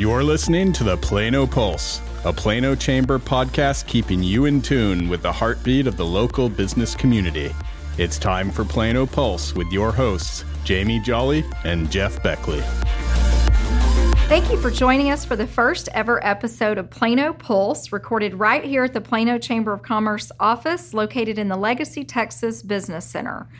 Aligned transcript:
You're 0.00 0.24
listening 0.24 0.72
to 0.72 0.82
the 0.82 0.96
Plano 0.96 1.46
Pulse, 1.46 2.00
a 2.24 2.32
Plano 2.32 2.74
Chamber 2.74 3.18
podcast 3.18 3.86
keeping 3.86 4.22
you 4.22 4.46
in 4.46 4.62
tune 4.62 5.10
with 5.10 5.20
the 5.20 5.30
heartbeat 5.30 5.86
of 5.86 5.98
the 5.98 6.06
local 6.06 6.48
business 6.48 6.94
community. 6.94 7.54
It's 7.98 8.18
time 8.18 8.50
for 8.50 8.64
Plano 8.64 9.04
Pulse 9.04 9.54
with 9.54 9.70
your 9.70 9.92
hosts, 9.92 10.46
Jamie 10.64 11.00
Jolly 11.00 11.44
and 11.64 11.92
Jeff 11.92 12.22
Beckley. 12.22 12.62
Thank 14.30 14.50
you 14.50 14.56
for 14.56 14.70
joining 14.70 15.10
us 15.10 15.26
for 15.26 15.36
the 15.36 15.46
first 15.46 15.90
ever 15.92 16.24
episode 16.24 16.78
of 16.78 16.88
Plano 16.88 17.34
Pulse, 17.34 17.92
recorded 17.92 18.32
right 18.32 18.64
here 18.64 18.84
at 18.84 18.94
the 18.94 19.02
Plano 19.02 19.36
Chamber 19.36 19.74
of 19.74 19.82
Commerce 19.82 20.32
office 20.40 20.94
located 20.94 21.38
in 21.38 21.48
the 21.48 21.58
Legacy, 21.58 22.04
Texas 22.04 22.62
Business 22.62 23.04
Center. 23.04 23.50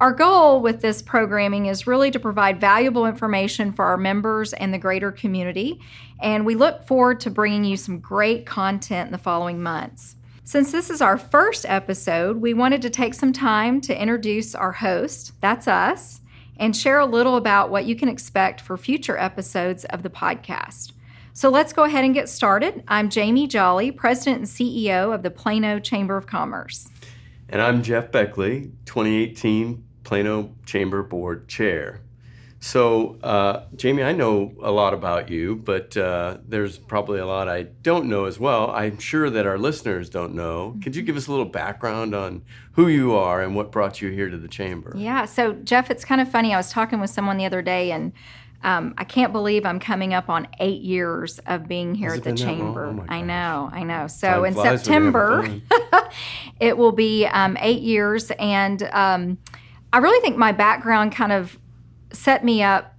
Our 0.00 0.12
goal 0.12 0.62
with 0.62 0.80
this 0.80 1.02
programming 1.02 1.66
is 1.66 1.86
really 1.86 2.10
to 2.10 2.18
provide 2.18 2.58
valuable 2.58 3.04
information 3.04 3.70
for 3.70 3.84
our 3.84 3.98
members 3.98 4.54
and 4.54 4.72
the 4.72 4.78
greater 4.78 5.12
community, 5.12 5.78
and 6.22 6.46
we 6.46 6.54
look 6.54 6.86
forward 6.86 7.20
to 7.20 7.30
bringing 7.30 7.64
you 7.64 7.76
some 7.76 7.98
great 7.98 8.46
content 8.46 9.08
in 9.08 9.12
the 9.12 9.18
following 9.18 9.62
months. 9.62 10.16
Since 10.42 10.72
this 10.72 10.88
is 10.88 11.02
our 11.02 11.18
first 11.18 11.66
episode, 11.68 12.38
we 12.38 12.54
wanted 12.54 12.80
to 12.80 12.88
take 12.88 13.12
some 13.12 13.34
time 13.34 13.82
to 13.82 14.00
introduce 14.00 14.54
our 14.54 14.72
host, 14.72 15.32
that's 15.42 15.68
us, 15.68 16.22
and 16.56 16.74
share 16.74 16.98
a 16.98 17.04
little 17.04 17.36
about 17.36 17.68
what 17.68 17.84
you 17.84 17.94
can 17.94 18.08
expect 18.08 18.62
for 18.62 18.78
future 18.78 19.18
episodes 19.18 19.84
of 19.84 20.02
the 20.02 20.08
podcast. 20.08 20.92
So 21.34 21.50
let's 21.50 21.74
go 21.74 21.84
ahead 21.84 22.06
and 22.06 22.14
get 22.14 22.30
started. 22.30 22.84
I'm 22.88 23.10
Jamie 23.10 23.46
Jolly, 23.46 23.90
President 23.90 24.38
and 24.38 24.46
CEO 24.46 25.14
of 25.14 25.22
the 25.22 25.30
Plano 25.30 25.78
Chamber 25.78 26.16
of 26.16 26.26
Commerce. 26.26 26.88
And 27.50 27.60
I'm 27.60 27.82
Jeff 27.82 28.10
Beckley, 28.10 28.72
2018 28.86 29.84
Plano 30.04 30.54
Chamber 30.66 31.02
Board 31.02 31.48
Chair. 31.48 32.00
So, 32.62 33.16
uh, 33.22 33.64
Jamie, 33.74 34.02
I 34.02 34.12
know 34.12 34.52
a 34.62 34.70
lot 34.70 34.92
about 34.92 35.30
you, 35.30 35.56
but 35.56 35.96
uh, 35.96 36.36
there's 36.46 36.76
probably 36.76 37.18
a 37.18 37.24
lot 37.24 37.48
I 37.48 37.62
don't 37.62 38.04
know 38.04 38.26
as 38.26 38.38
well. 38.38 38.70
I'm 38.70 38.98
sure 38.98 39.30
that 39.30 39.46
our 39.46 39.56
listeners 39.56 40.10
don't 40.10 40.34
know. 40.34 40.76
Could 40.82 40.94
you 40.94 41.00
give 41.00 41.16
us 41.16 41.26
a 41.26 41.30
little 41.30 41.46
background 41.46 42.14
on 42.14 42.42
who 42.72 42.88
you 42.88 43.14
are 43.14 43.40
and 43.40 43.56
what 43.56 43.72
brought 43.72 44.02
you 44.02 44.10
here 44.10 44.28
to 44.28 44.36
the 44.36 44.46
Chamber? 44.46 44.92
Yeah, 44.94 45.24
so 45.24 45.54
Jeff, 45.54 45.90
it's 45.90 46.04
kind 46.04 46.20
of 46.20 46.30
funny. 46.30 46.52
I 46.52 46.58
was 46.58 46.70
talking 46.70 47.00
with 47.00 47.08
someone 47.08 47.38
the 47.38 47.46
other 47.46 47.62
day, 47.62 47.92
and 47.92 48.12
um, 48.62 48.92
I 48.98 49.04
can't 49.04 49.32
believe 49.32 49.64
I'm 49.64 49.80
coming 49.80 50.12
up 50.12 50.28
on 50.28 50.46
eight 50.58 50.82
years 50.82 51.38
of 51.46 51.66
being 51.66 51.94
here 51.94 52.10
Has 52.10 52.18
at 52.18 52.24
the 52.24 52.30
been 52.34 52.36
that 52.36 52.46
long? 52.46 52.74
chamber. 52.74 52.84
Oh 53.00 53.04
I 53.08 53.22
know, 53.22 53.70
I 53.72 53.84
know. 53.84 54.06
So 54.06 54.28
Time 54.28 54.44
in 54.44 54.52
flies 54.52 54.86
when 54.86 55.02
you're 55.02 55.22
having 55.40 55.62
September, 55.70 56.10
it 56.60 56.76
will 56.76 56.92
be 56.92 57.24
um, 57.24 57.56
eight 57.58 57.80
years, 57.80 58.30
and 58.32 58.82
um, 58.92 59.38
I 59.92 59.98
really 59.98 60.20
think 60.20 60.36
my 60.36 60.52
background 60.52 61.12
kind 61.12 61.32
of 61.32 61.58
set 62.12 62.44
me 62.44 62.62
up 62.62 62.94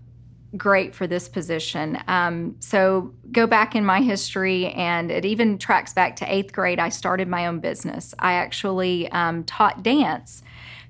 great 0.57 0.93
for 0.93 1.07
this 1.07 1.29
position. 1.29 1.97
Um, 2.07 2.57
so 2.59 3.13
go 3.31 3.47
back 3.47 3.75
in 3.75 3.85
my 3.85 4.01
history, 4.01 4.67
and 4.73 5.09
it 5.09 5.23
even 5.23 5.57
tracks 5.57 5.93
back 5.93 6.17
to 6.17 6.33
eighth 6.33 6.51
grade. 6.51 6.79
I 6.79 6.89
started 6.89 7.27
my 7.27 7.47
own 7.47 7.59
business. 7.59 8.13
I 8.19 8.33
actually 8.33 9.09
um, 9.11 9.45
taught 9.45 9.81
dance 9.81 10.43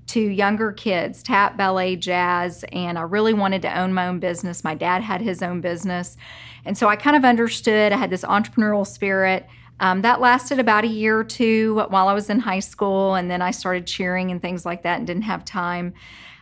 to 0.07 0.19
younger 0.19 0.71
kids, 0.71 1.21
tap, 1.21 1.57
ballet, 1.57 1.95
jazz, 1.95 2.65
and 2.71 2.97
I 2.97 3.03
really 3.03 3.33
wanted 3.33 3.61
to 3.61 3.79
own 3.79 3.93
my 3.93 4.07
own 4.07 4.19
business. 4.19 4.63
My 4.63 4.73
dad 4.73 5.03
had 5.03 5.21
his 5.21 5.41
own 5.43 5.61
business. 5.61 6.17
And 6.65 6.77
so 6.77 6.89
I 6.89 6.95
kind 6.95 7.15
of 7.15 7.23
understood, 7.23 7.93
I 7.93 7.97
had 7.97 8.09
this 8.09 8.23
entrepreneurial 8.23 8.85
spirit. 8.85 9.47
Um, 9.79 10.01
that 10.01 10.21
lasted 10.21 10.59
about 10.59 10.83
a 10.83 10.87
year 10.87 11.17
or 11.17 11.23
two 11.23 11.83
while 11.89 12.07
I 12.07 12.13
was 12.13 12.29
in 12.29 12.39
high 12.39 12.59
school, 12.59 13.15
and 13.15 13.31
then 13.31 13.41
I 13.41 13.51
started 13.51 13.87
cheering 13.87 14.29
and 14.29 14.41
things 14.41 14.65
like 14.65 14.83
that 14.83 14.97
and 14.97 15.07
didn't 15.07 15.23
have 15.23 15.43
time. 15.43 15.93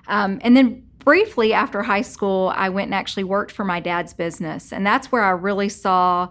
Um, 0.08 0.40
and 0.44 0.58
then 0.58 0.84
briefly 1.06 1.54
after 1.54 1.82
high 1.84 2.02
school, 2.02 2.52
I 2.56 2.70
went 2.70 2.88
and 2.88 2.96
actually 2.96 3.24
worked 3.24 3.52
for 3.52 3.64
my 3.64 3.80
dad's 3.80 4.14
business. 4.14 4.74
And 4.74 4.86
that's 4.86 5.12
where 5.12 5.24
I 5.24 5.30
really 5.30 5.70
saw 5.70 6.30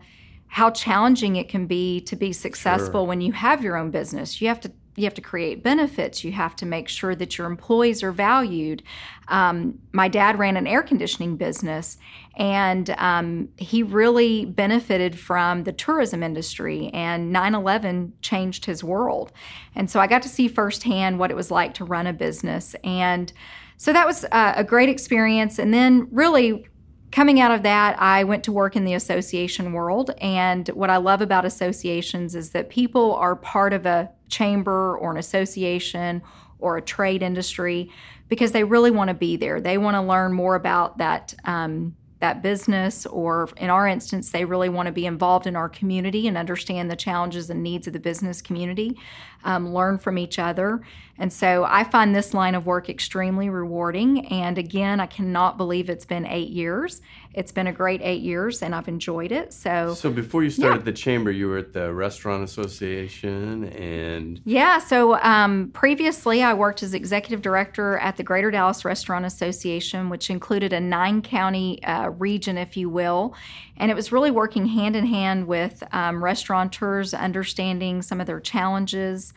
how 0.48 0.70
challenging 0.70 1.36
it 1.36 1.48
can 1.48 1.66
be 1.66 2.00
to 2.02 2.16
be 2.16 2.32
successful 2.32 3.02
Sure. 3.02 3.04
when 3.04 3.20
you 3.20 3.32
have 3.32 3.62
your 3.62 3.76
own 3.76 3.90
business. 3.90 4.40
You 4.40 4.48
have 4.48 4.60
to 4.60 4.72
you 4.98 5.04
have 5.04 5.14
to 5.14 5.20
create 5.20 5.62
benefits. 5.62 6.24
You 6.24 6.32
have 6.32 6.56
to 6.56 6.66
make 6.66 6.88
sure 6.88 7.14
that 7.14 7.38
your 7.38 7.46
employees 7.46 8.02
are 8.02 8.12
valued. 8.12 8.82
Um, 9.28 9.78
my 9.92 10.08
dad 10.08 10.38
ran 10.38 10.56
an 10.56 10.66
air 10.66 10.82
conditioning 10.82 11.36
business, 11.36 11.98
and 12.36 12.90
um, 12.98 13.48
he 13.56 13.82
really 13.82 14.44
benefited 14.44 15.18
from 15.18 15.64
the 15.64 15.72
tourism 15.72 16.22
industry. 16.22 16.88
And 16.92 17.32
9 17.32 17.54
11 17.54 18.12
changed 18.22 18.64
his 18.64 18.82
world. 18.82 19.32
And 19.74 19.90
so 19.90 20.00
I 20.00 20.06
got 20.06 20.22
to 20.22 20.28
see 20.28 20.48
firsthand 20.48 21.18
what 21.18 21.30
it 21.30 21.34
was 21.34 21.50
like 21.50 21.74
to 21.74 21.84
run 21.84 22.06
a 22.06 22.12
business. 22.12 22.74
And 22.82 23.32
so 23.76 23.92
that 23.92 24.06
was 24.06 24.24
uh, 24.32 24.54
a 24.56 24.64
great 24.64 24.88
experience. 24.88 25.58
And 25.58 25.72
then, 25.72 26.08
really, 26.10 26.66
coming 27.12 27.40
out 27.40 27.50
of 27.50 27.62
that, 27.62 28.00
I 28.00 28.24
went 28.24 28.44
to 28.44 28.52
work 28.52 28.76
in 28.76 28.84
the 28.84 28.94
association 28.94 29.72
world. 29.72 30.10
And 30.20 30.68
what 30.68 30.90
I 30.90 30.96
love 30.96 31.20
about 31.20 31.44
associations 31.44 32.34
is 32.34 32.50
that 32.50 32.68
people 32.68 33.14
are 33.14 33.36
part 33.36 33.72
of 33.72 33.86
a 33.86 34.10
chamber 34.28 34.96
or 34.96 35.10
an 35.10 35.18
association 35.18 36.22
or 36.58 36.76
a 36.76 36.82
trade 36.82 37.22
industry 37.22 37.90
because 38.28 38.52
they 38.52 38.64
really 38.64 38.90
want 38.90 39.08
to 39.08 39.14
be 39.14 39.36
there. 39.36 39.60
They 39.60 39.78
want 39.78 39.94
to 39.94 40.02
learn 40.02 40.32
more 40.32 40.54
about 40.54 40.98
that. 40.98 41.34
Um, 41.44 41.96
that 42.20 42.42
business, 42.42 43.06
or 43.06 43.48
in 43.58 43.70
our 43.70 43.86
instance, 43.86 44.30
they 44.30 44.44
really 44.44 44.68
want 44.68 44.86
to 44.86 44.92
be 44.92 45.06
involved 45.06 45.46
in 45.46 45.54
our 45.54 45.68
community 45.68 46.26
and 46.26 46.36
understand 46.36 46.90
the 46.90 46.96
challenges 46.96 47.48
and 47.48 47.62
needs 47.62 47.86
of 47.86 47.92
the 47.92 48.00
business 48.00 48.42
community, 48.42 48.98
um, 49.48 49.72
learn 49.72 49.96
from 49.96 50.18
each 50.18 50.38
other. 50.38 50.82
And 51.18 51.32
so 51.32 51.64
I 51.64 51.82
find 51.82 52.14
this 52.14 52.32
line 52.32 52.54
of 52.54 52.66
work 52.66 52.88
extremely 52.88 53.48
rewarding. 53.48 54.26
And 54.26 54.56
again, 54.56 55.00
I 55.00 55.06
cannot 55.06 55.56
believe 55.56 55.90
it's 55.90 56.04
been 56.04 56.26
eight 56.26 56.50
years. 56.50 57.00
It's 57.34 57.50
been 57.52 57.66
a 57.66 57.72
great 57.72 58.00
eight 58.02 58.22
years, 58.22 58.62
and 58.62 58.74
I've 58.74 58.88
enjoyed 58.88 59.32
it. 59.32 59.52
So, 59.52 59.94
So, 59.94 60.10
before 60.10 60.42
you 60.42 60.50
started 60.50 60.84
the 60.84 60.92
Chamber, 60.92 61.30
you 61.30 61.48
were 61.48 61.58
at 61.58 61.72
the 61.72 61.92
Restaurant 61.92 62.42
Association 62.42 63.64
and 63.64 64.40
Yeah, 64.44 64.78
so 64.78 65.20
um, 65.20 65.70
previously 65.72 66.42
I 66.42 66.54
worked 66.54 66.82
as 66.82 66.94
executive 66.94 67.42
director 67.42 67.98
at 67.98 68.16
the 68.16 68.22
Greater 68.22 68.50
Dallas 68.50 68.84
Restaurant 68.84 69.24
Association, 69.24 70.08
which 70.08 70.30
included 70.30 70.72
a 70.72 70.80
nine 70.80 71.20
county 71.22 71.82
uh, 71.84 72.08
region, 72.08 72.58
if 72.58 72.76
you 72.76 72.88
will. 72.88 73.34
And 73.76 73.90
it 73.90 73.94
was 73.94 74.10
really 74.10 74.30
working 74.30 74.66
hand 74.66 74.96
in 74.96 75.06
hand 75.06 75.46
with 75.46 75.84
um, 75.92 76.24
restaurateurs, 76.24 77.14
understanding 77.14 78.02
some 78.02 78.20
of 78.20 78.26
their 78.26 78.40
challenges. 78.40 79.32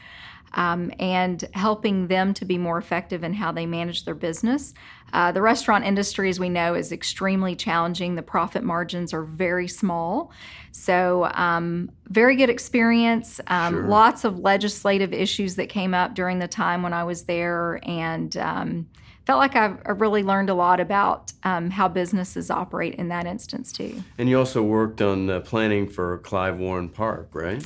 Um, 0.53 0.91
and 0.99 1.45
helping 1.53 2.07
them 2.07 2.33
to 2.33 2.43
be 2.43 2.57
more 2.57 2.77
effective 2.77 3.23
in 3.23 3.33
how 3.33 3.53
they 3.53 3.65
manage 3.65 4.03
their 4.03 4.15
business. 4.15 4.73
Uh, 5.13 5.31
the 5.31 5.41
restaurant 5.41 5.85
industry, 5.85 6.29
as 6.29 6.41
we 6.41 6.49
know, 6.49 6.73
is 6.75 6.91
extremely 6.91 7.55
challenging. 7.55 8.15
The 8.15 8.21
profit 8.21 8.61
margins 8.61 9.13
are 9.13 9.23
very 9.23 9.69
small. 9.69 10.33
So, 10.73 11.29
um, 11.35 11.89
very 12.09 12.35
good 12.35 12.49
experience. 12.49 13.39
Um, 13.47 13.73
Sure. 13.75 13.87
Lots 13.87 14.25
of 14.25 14.39
legislative 14.39 15.13
issues 15.13 15.55
that 15.55 15.69
came 15.69 15.93
up 15.93 16.15
during 16.15 16.39
the 16.39 16.49
time 16.49 16.83
when 16.83 16.91
I 16.93 17.05
was 17.05 17.23
there, 17.23 17.79
and 17.83 18.35
um, 18.35 18.87
felt 19.25 19.39
like 19.39 19.55
I've, 19.55 19.77
I 19.85 19.91
really 19.91 20.23
learned 20.23 20.49
a 20.49 20.53
lot 20.53 20.81
about 20.81 21.31
um, 21.43 21.69
how 21.69 21.87
businesses 21.87 22.51
operate 22.51 22.95
in 22.95 23.07
that 23.07 23.25
instance, 23.25 23.71
too. 23.71 24.03
and 24.17 24.27
you 24.27 24.37
also 24.37 24.61
worked 24.61 25.01
on 25.01 25.29
uh, 25.29 25.39
planning 25.39 25.87
for 25.87 26.17
Clyde 26.19 26.59
Warren 26.59 26.89
Park, 26.89 27.29
right? 27.33 27.65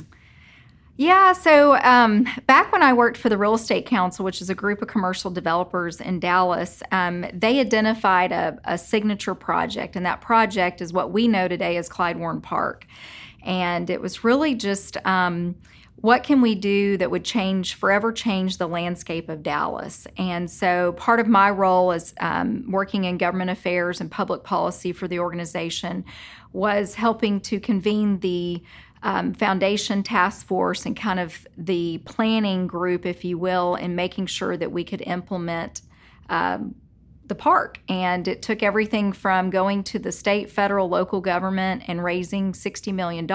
Yeah, 0.98 1.34
so 1.34 1.76
um, 1.76 2.26
back 2.46 2.72
when 2.72 2.82
I 2.82 2.94
worked 2.94 3.18
for 3.18 3.28
the 3.28 3.36
Real 3.36 3.54
Estate 3.54 3.84
Council, 3.84 4.24
which 4.24 4.40
is 4.40 4.48
a 4.48 4.54
group 4.54 4.80
of 4.80 4.88
commercial 4.88 5.30
developers 5.30 6.00
in 6.00 6.20
Dallas, 6.20 6.82
um, 6.90 7.26
they 7.34 7.60
identified 7.60 8.32
a, 8.32 8.58
a 8.64 8.78
signature 8.78 9.34
project, 9.34 9.94
and 9.94 10.06
that 10.06 10.22
project 10.22 10.80
is 10.80 10.94
what 10.94 11.12
we 11.12 11.28
know 11.28 11.48
today 11.48 11.76
as 11.76 11.90
Clyde 11.90 12.18
Warren 12.18 12.40
Park. 12.40 12.86
And 13.44 13.90
it 13.90 14.00
was 14.00 14.24
really 14.24 14.54
just 14.54 14.96
um, 15.06 15.56
what 15.96 16.22
can 16.22 16.40
we 16.40 16.54
do 16.54 16.96
that 16.96 17.10
would 17.10 17.24
change, 17.24 17.74
forever 17.74 18.12
change 18.12 18.56
the 18.56 18.66
landscape 18.66 19.28
of 19.28 19.42
Dallas? 19.42 20.06
And 20.16 20.50
so 20.50 20.92
part 20.92 21.20
of 21.20 21.26
my 21.26 21.50
role 21.50 21.92
as 21.92 22.14
um, 22.20 22.70
working 22.70 23.04
in 23.04 23.18
government 23.18 23.50
affairs 23.50 24.00
and 24.00 24.10
public 24.10 24.44
policy 24.44 24.92
for 24.92 25.08
the 25.08 25.18
organization 25.18 26.04
was 26.52 26.94
helping 26.94 27.40
to 27.40 27.60
convene 27.60 28.20
the 28.20 28.62
um, 29.02 29.34
foundation 29.34 30.02
task 30.02 30.46
force 30.46 30.86
and 30.86 30.96
kind 30.96 31.20
of 31.20 31.46
the 31.56 31.98
planning 31.98 32.66
group, 32.66 33.06
if 33.06 33.24
you 33.24 33.38
will, 33.38 33.74
in 33.74 33.94
making 33.94 34.26
sure 34.26 34.56
that 34.56 34.72
we 34.72 34.84
could 34.84 35.02
implement 35.02 35.82
um, 36.28 36.74
the 37.28 37.34
park. 37.34 37.80
And 37.88 38.26
it 38.28 38.42
took 38.42 38.62
everything 38.62 39.12
from 39.12 39.50
going 39.50 39.82
to 39.84 39.98
the 39.98 40.12
state, 40.12 40.50
federal, 40.50 40.88
local 40.88 41.20
government 41.20 41.82
and 41.86 42.02
raising 42.02 42.52
$60 42.52 42.92
million 42.92 43.26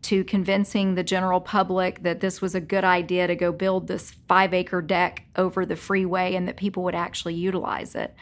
to 0.00 0.24
convincing 0.24 0.94
the 0.94 1.02
general 1.02 1.40
public 1.40 2.02
that 2.02 2.20
this 2.20 2.40
was 2.40 2.54
a 2.54 2.60
good 2.60 2.84
idea 2.84 3.26
to 3.26 3.34
go 3.34 3.52
build 3.52 3.88
this 3.88 4.12
five 4.28 4.54
acre 4.54 4.80
deck 4.80 5.24
over 5.36 5.66
the 5.66 5.76
freeway 5.76 6.34
and 6.34 6.46
that 6.46 6.56
people 6.56 6.84
would 6.84 6.94
actually 6.94 7.34
utilize 7.34 7.94
it. 7.94 8.14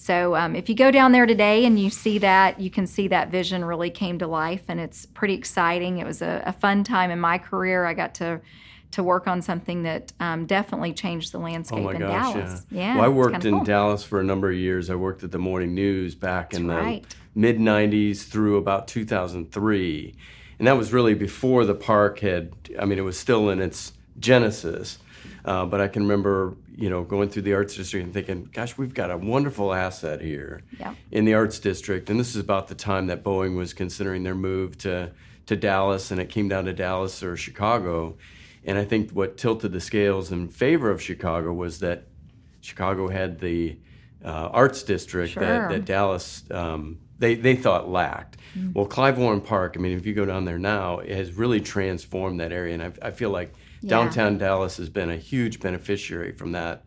So 0.00 0.34
um, 0.34 0.56
if 0.56 0.70
you 0.70 0.74
go 0.74 0.90
down 0.90 1.12
there 1.12 1.26
today 1.26 1.66
and 1.66 1.78
you 1.78 1.90
see 1.90 2.18
that, 2.18 2.58
you 2.58 2.70
can 2.70 2.86
see 2.86 3.08
that 3.08 3.30
vision 3.30 3.62
really 3.64 3.90
came 3.90 4.18
to 4.20 4.26
life, 4.26 4.62
and 4.66 4.80
it's 4.80 5.04
pretty 5.04 5.34
exciting. 5.34 5.98
It 5.98 6.06
was 6.06 6.22
a, 6.22 6.42
a 6.46 6.54
fun 6.54 6.84
time 6.84 7.10
in 7.10 7.20
my 7.20 7.36
career. 7.36 7.84
I 7.84 7.92
got 7.92 8.14
to 8.14 8.40
to 8.92 9.02
work 9.02 9.26
on 9.26 9.40
something 9.42 9.82
that 9.84 10.12
um, 10.20 10.46
definitely 10.46 10.92
changed 10.92 11.32
the 11.32 11.38
landscape 11.38 11.78
Oh 11.78 11.82
my 11.82 11.94
in 11.94 12.00
gosh, 12.00 12.34
Dallas. 12.34 12.66
yeah. 12.70 12.80
Yeah, 12.80 12.94
well, 12.96 13.04
I 13.04 13.08
worked 13.08 13.44
in 13.44 13.54
cool. 13.54 13.64
Dallas 13.64 14.02
for 14.02 14.20
a 14.20 14.24
number 14.24 14.50
of 14.50 14.56
years. 14.56 14.90
I 14.90 14.94
worked 14.96 15.22
at 15.22 15.30
the 15.30 15.38
Morning 15.38 15.74
News 15.74 16.14
back 16.14 16.54
in 16.54 16.66
right. 16.68 17.02
the 17.08 17.16
mid 17.34 17.58
90s 17.58 18.24
through 18.26 18.56
about 18.56 18.88
2003. 18.88 20.14
And 20.58 20.66
that 20.66 20.76
was 20.76 20.92
really 20.92 21.14
before 21.14 21.64
the 21.64 21.74
park 21.74 22.18
had, 22.20 22.52
I 22.78 22.84
mean, 22.84 22.98
it 22.98 23.02
was 23.02 23.18
still 23.18 23.48
in 23.48 23.60
its 23.60 23.92
genesis. 24.18 24.98
Uh, 25.44 25.64
but 25.64 25.80
I 25.80 25.88
can 25.88 26.02
remember, 26.02 26.54
you 26.76 26.90
know, 26.90 27.02
going 27.02 27.30
through 27.30 27.42
the 27.42 27.54
arts 27.54 27.74
district 27.76 28.04
and 28.04 28.12
thinking, 28.12 28.48
gosh, 28.52 28.76
we've 28.76 28.92
got 28.92 29.10
a 29.10 29.16
wonderful 29.16 29.72
asset 29.72 30.20
here 30.20 30.62
in 31.10 31.24
the 31.24 31.34
arts 31.34 31.58
district. 31.58 32.10
And 32.10 32.20
this 32.20 32.30
is 32.30 32.36
about 32.36 32.68
the 32.68 32.74
time 32.74 33.06
that 33.06 33.24
Boeing 33.24 33.56
was 33.56 33.72
considering 33.72 34.22
their 34.22 34.34
move 34.34 34.76
to, 34.78 35.12
to 35.46 35.56
Dallas, 35.56 36.10
and 36.10 36.20
it 36.20 36.28
came 36.28 36.48
down 36.48 36.66
to 36.66 36.72
Dallas 36.74 37.22
or 37.22 37.36
Chicago. 37.38 38.16
And 38.64 38.76
I 38.78 38.84
think 38.84 39.10
what 39.12 39.36
tilted 39.36 39.72
the 39.72 39.80
scales 39.80 40.30
in 40.30 40.48
favor 40.48 40.90
of 40.90 41.00
Chicago 41.02 41.52
was 41.52 41.78
that 41.80 42.06
Chicago 42.60 43.08
had 43.08 43.40
the 43.40 43.78
uh, 44.24 44.28
arts 44.52 44.82
district 44.82 45.32
Sure. 45.32 45.42
that, 45.42 45.68
that 45.70 45.84
Dallas 45.86 46.44
um, 46.50 46.98
they, 47.18 47.34
they 47.34 47.54
thought 47.56 47.88
lacked. 47.88 48.36
Mm. 48.58 48.74
Well, 48.74 48.86
Clyde 48.86 49.18
Warren 49.18 49.40
Park, 49.42 49.74
I 49.76 49.80
mean, 49.80 49.96
if 49.96 50.06
you 50.06 50.14
go 50.14 50.24
down 50.24 50.44
there 50.46 50.58
now, 50.58 50.98
it 51.00 51.14
has 51.14 51.32
really 51.34 51.60
transformed 51.60 52.40
that 52.40 52.50
area, 52.52 52.74
and 52.74 52.82
I, 52.82 52.92
I 53.08 53.10
feel 53.10 53.30
like 53.30 53.52
Yeah. 53.82 53.90
downtown 53.90 54.38
Dallas 54.38 54.76
has 54.78 54.88
been 54.88 55.10
a 55.10 55.16
huge 55.16 55.60
beneficiary 55.60 56.32
from 56.32 56.52
that 56.52 56.84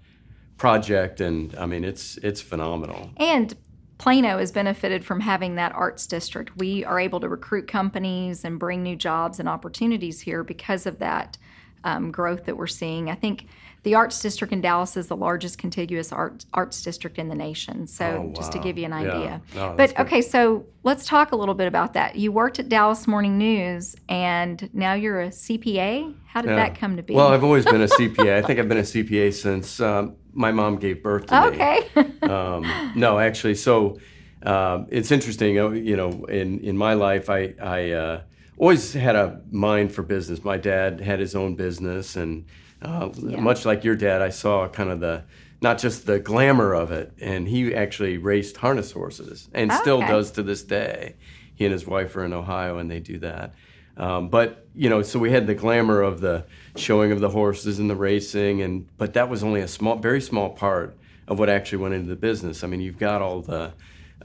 project, 0.57 1.21
and 1.21 1.55
I 1.55 1.65
mean, 1.65 1.83
it's 1.83 2.17
it's 2.17 2.41
phenomenal. 2.41 3.11
And 3.17 3.55
Plano 3.99 4.37
has 4.39 4.51
benefited 4.51 5.05
from 5.05 5.19
having 5.21 5.55
that 5.55 5.71
arts 5.73 6.07
district. 6.07 6.57
We 6.57 6.83
are 6.83 6.99
able 6.99 7.19
to 7.19 7.29
recruit 7.29 7.67
companies 7.67 8.43
and 8.43 8.59
bring 8.59 8.83
new 8.83 8.95
jobs 8.95 9.39
and 9.39 9.47
opportunities 9.47 10.21
here 10.21 10.43
because 10.43 10.85
of 10.85 10.99
that 10.99 11.37
um, 11.83 12.11
growth 12.11 12.45
that 12.45 12.57
we're 12.57 12.67
seeing. 12.67 13.09
I 13.09 13.15
think 13.15 13.47
the 13.83 13.95
arts 13.95 14.21
district 14.21 14.53
in 14.53 14.61
Dallas 14.61 14.95
is 14.95 15.07
the 15.07 15.15
largest 15.17 15.57
contiguous 15.57 16.13
arts 16.13 16.45
arts 16.53 16.81
district 16.81 17.17
in 17.17 17.27
the 17.27 17.35
nation. 17.35 17.85
So 17.87 18.05
Oh, 18.29 18.33
just 18.35 18.53
to 18.53 18.59
give 18.59 18.77
you 18.77 18.85
an 18.85 18.91
Yeah. 18.91 18.97
idea. 19.13 19.41
No, 19.55 19.73
but 19.75 19.99
okay, 19.99 20.21
so 20.21 20.65
let's 20.83 21.05
talk 21.05 21.33
a 21.33 21.35
little 21.35 21.53
bit 21.55 21.67
about 21.67 21.93
that. 21.93 22.15
You 22.15 22.31
worked 22.31 22.59
at 22.59 22.69
Dallas 22.69 23.07
Morning 23.07 23.37
News, 23.37 23.95
and 24.07 24.69
now 24.73 24.93
you're 24.93 25.21
a 25.21 25.27
CPA. 25.31 26.13
How 26.27 26.41
did 26.41 26.51
Yeah. 26.51 26.55
that 26.55 26.79
come 26.79 26.95
to 26.95 27.03
be? 27.03 27.13
Well, 27.13 27.27
I've 27.27 27.43
always 27.43 27.65
been 27.65 27.81
a 27.81 27.87
CPA. 27.87 28.37
I 28.37 28.41
think 28.41 28.57
I've 28.59 28.69
been 28.69 28.77
a 28.77 28.83
CPA 28.85 29.31
since 29.31 29.79
um, 29.81 30.15
my 30.33 30.51
mom 30.53 30.77
gave 30.77 31.03
birth 31.03 31.25
to 31.27 31.41
me. 31.41 31.47
okay. 31.47 31.79
um, 32.21 32.65
no, 32.95 33.19
actually, 33.19 33.55
so 33.55 33.97
um, 34.43 34.87
it's 34.89 35.11
interesting. 35.11 35.55
You 35.55 35.97
know, 35.97 36.23
in 36.25 36.59
in 36.61 36.77
my 36.77 36.93
life, 36.93 37.29
I 37.29 37.53
I 37.61 37.91
uh, 37.91 38.21
always 38.57 38.93
had 38.93 39.15
a 39.15 39.41
mind 39.51 39.93
for 39.93 40.03
business. 40.03 40.43
My 40.43 40.57
dad 40.57 41.01
had 41.01 41.19
his 41.19 41.35
own 41.35 41.55
business, 41.55 42.15
and 42.15 42.45
uh, 42.81 43.09
much 43.19 43.65
like 43.65 43.83
your 43.83 43.95
dad, 43.95 44.21
I 44.21 44.29
saw 44.29 44.67
kind 44.67 44.89
of 44.89 44.99
the 44.99 45.23
not 45.61 45.77
just 45.77 46.05
the 46.05 46.19
glamour 46.19 46.73
of 46.73 46.91
it, 46.91 47.13
and 47.21 47.47
he 47.47 47.73
actually 47.73 48.17
raced 48.17 48.57
harness 48.57 48.91
horses, 48.91 49.49
and 49.53 49.71
still 49.71 50.01
does 50.01 50.31
to 50.31 50.43
this 50.43 50.63
day. 50.63 51.15
He 51.55 51.65
and 51.65 51.71
his 51.71 51.87
wife 51.87 52.15
are 52.15 52.25
in 52.25 52.33
Ohio, 52.33 52.79
and 52.79 52.91
they 52.91 52.99
do 52.99 53.19
that. 53.19 53.53
Um, 53.95 54.29
but 54.29 54.67
you 54.75 54.89
know, 54.89 55.01
so 55.03 55.19
we 55.19 55.31
had 55.31 55.47
the 55.47 55.53
glamour 55.53 56.01
of 56.01 56.19
the 56.19 56.45
showing 56.75 57.11
of 57.11 57.19
the 57.19 57.29
horses 57.29 57.79
and 57.79 57.89
the 57.89 57.95
racing, 57.95 58.61
and 58.61 58.87
but 58.97 59.13
that 59.13 59.29
was 59.29 59.43
only 59.43 59.61
a 59.61 59.67
small, 59.67 59.95
very 59.95 60.19
small 60.19 60.49
part 60.49 60.97
of 61.27 61.39
what 61.39 61.49
actually 61.49 61.77
went 61.77 61.93
into 61.93 62.09
the 62.09 62.15
business. 62.15 62.63
I 62.63 62.67
mean, 62.67 62.81
you've 62.81 62.99
got 62.99 63.21
all 63.21 63.41
the 63.41 63.73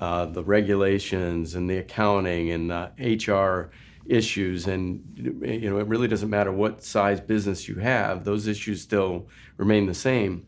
uh, 0.00 0.26
the 0.26 0.42
regulations 0.42 1.54
and 1.54 1.68
the 1.68 1.78
accounting 1.78 2.50
and 2.50 2.70
the 2.70 2.90
HR 2.98 3.70
issues, 4.08 4.66
and 4.66 5.02
you 5.16 5.70
know, 5.70 5.78
it 5.78 5.86
really 5.86 6.08
doesn't 6.08 6.30
matter 6.30 6.52
what 6.52 6.82
size 6.82 7.20
business 7.20 7.68
you 7.68 7.76
have; 7.76 8.24
those 8.24 8.46
issues 8.46 8.82
still 8.82 9.28
remain 9.56 9.86
the 9.86 9.94
same. 9.94 10.46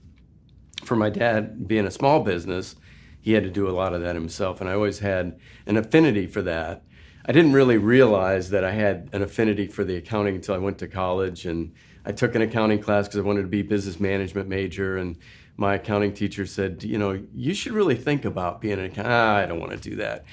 For 0.84 0.96
my 0.96 1.10
dad, 1.10 1.68
being 1.68 1.86
a 1.86 1.90
small 1.90 2.22
business, 2.22 2.76
he 3.20 3.32
had 3.32 3.44
to 3.44 3.50
do 3.50 3.68
a 3.68 3.72
lot 3.72 3.92
of 3.92 4.00
that 4.02 4.14
himself, 4.14 4.60
and 4.60 4.68
I 4.68 4.74
always 4.74 5.00
had 5.00 5.38
an 5.66 5.76
affinity 5.76 6.26
for 6.26 6.42
that. 6.42 6.82
I 7.26 7.32
didn't 7.32 7.52
really 7.52 7.76
realize 7.76 8.50
that 8.50 8.64
I 8.64 8.72
had 8.72 9.10
an 9.12 9.22
affinity 9.22 9.66
for 9.66 9.84
the 9.84 9.96
accounting 9.96 10.34
until 10.34 10.54
I 10.54 10.58
went 10.58 10.78
to 10.78 10.88
college 10.88 11.44
and 11.44 11.72
I 12.04 12.12
took 12.12 12.34
an 12.34 12.42
accounting 12.42 12.80
class 12.80 13.06
because 13.06 13.20
I 13.20 13.22
wanted 13.22 13.42
to 13.42 13.48
be 13.48 13.62
business 13.62 14.00
management 14.00 14.48
major 14.48 14.96
and 14.96 15.18
my 15.56 15.74
accounting 15.74 16.14
teacher 16.14 16.46
said, 16.46 16.82
you 16.82 16.96
know, 16.96 17.22
you 17.34 17.52
should 17.52 17.72
really 17.72 17.94
think 17.94 18.24
about 18.24 18.62
being 18.62 18.78
an 18.78 18.86
accountant. 18.86 19.14
Ah, 19.14 19.36
I 19.36 19.46
don't 19.46 19.60
want 19.60 19.72
to 19.72 19.76
do 19.78 19.96
that. 19.96 20.24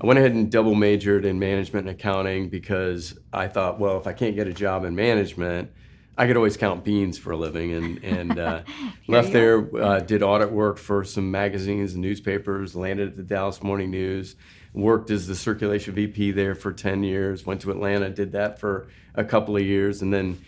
I 0.00 0.06
went 0.06 0.18
ahead 0.18 0.32
and 0.32 0.50
double 0.50 0.74
majored 0.74 1.24
in 1.24 1.38
management 1.38 1.88
and 1.88 1.98
accounting 1.98 2.48
because 2.48 3.18
I 3.32 3.48
thought, 3.48 3.78
well, 3.78 3.98
if 3.98 4.06
I 4.06 4.12
can't 4.12 4.34
get 4.34 4.46
a 4.46 4.52
job 4.52 4.84
in 4.84 4.94
management, 4.94 5.70
I 6.18 6.26
could 6.26 6.36
always 6.36 6.56
count 6.56 6.82
beans 6.82 7.18
for 7.18 7.32
a 7.32 7.36
living, 7.36 7.72
and 7.72 8.02
and 8.02 8.38
uh, 8.38 8.62
left 9.06 9.32
there. 9.32 9.68
Uh, 9.76 10.00
did 10.00 10.22
audit 10.22 10.50
work 10.50 10.78
for 10.78 11.04
some 11.04 11.30
magazines 11.30 11.92
and 11.92 12.02
newspapers. 12.02 12.74
Landed 12.74 13.08
at 13.08 13.16
the 13.16 13.22
Dallas 13.22 13.62
Morning 13.62 13.90
News. 13.90 14.34
Worked 14.72 15.10
as 15.10 15.26
the 15.26 15.34
circulation 15.34 15.94
VP 15.94 16.32
there 16.32 16.54
for 16.54 16.72
ten 16.72 17.02
years. 17.02 17.44
Went 17.44 17.60
to 17.62 17.70
Atlanta. 17.70 18.08
Did 18.08 18.32
that 18.32 18.58
for 18.58 18.88
a 19.14 19.24
couple 19.24 19.56
of 19.56 19.62
years, 19.62 20.00
and 20.00 20.12
then 20.12 20.38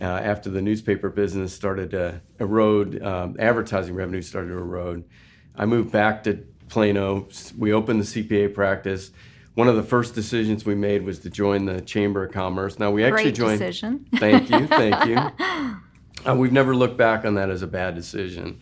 uh, 0.00 0.04
after 0.04 0.50
the 0.50 0.60
newspaper 0.60 1.08
business 1.08 1.54
started 1.54 1.90
to 1.92 2.20
erode, 2.38 3.02
um, 3.02 3.36
advertising 3.38 3.94
revenue 3.94 4.22
started 4.22 4.48
to 4.48 4.58
erode. 4.58 5.04
I 5.56 5.66
moved 5.66 5.92
back 5.92 6.24
to 6.24 6.44
Plano. 6.68 7.28
We 7.58 7.72
opened 7.72 8.00
the 8.00 8.04
CPA 8.04 8.54
practice. 8.54 9.10
One 9.54 9.68
of 9.68 9.76
the 9.76 9.82
first 9.82 10.14
decisions 10.14 10.64
we 10.64 10.74
made 10.74 11.04
was 11.04 11.20
to 11.20 11.30
join 11.30 11.64
the 11.64 11.80
Chamber 11.80 12.24
of 12.24 12.32
Commerce. 12.32 12.78
Now 12.78 12.90
we 12.90 13.04
actually 13.04 13.24
Great 13.24 13.34
joined. 13.36 13.58
decision. 13.60 14.06
Thank 14.16 14.50
you, 14.50 14.66
thank 14.66 15.06
you. 15.06 15.76
Uh, 16.26 16.34
we've 16.34 16.52
never 16.52 16.74
looked 16.74 16.96
back 16.96 17.26
on 17.26 17.34
that 17.34 17.50
as 17.50 17.60
a 17.60 17.66
bad 17.66 17.94
decision. 17.94 18.58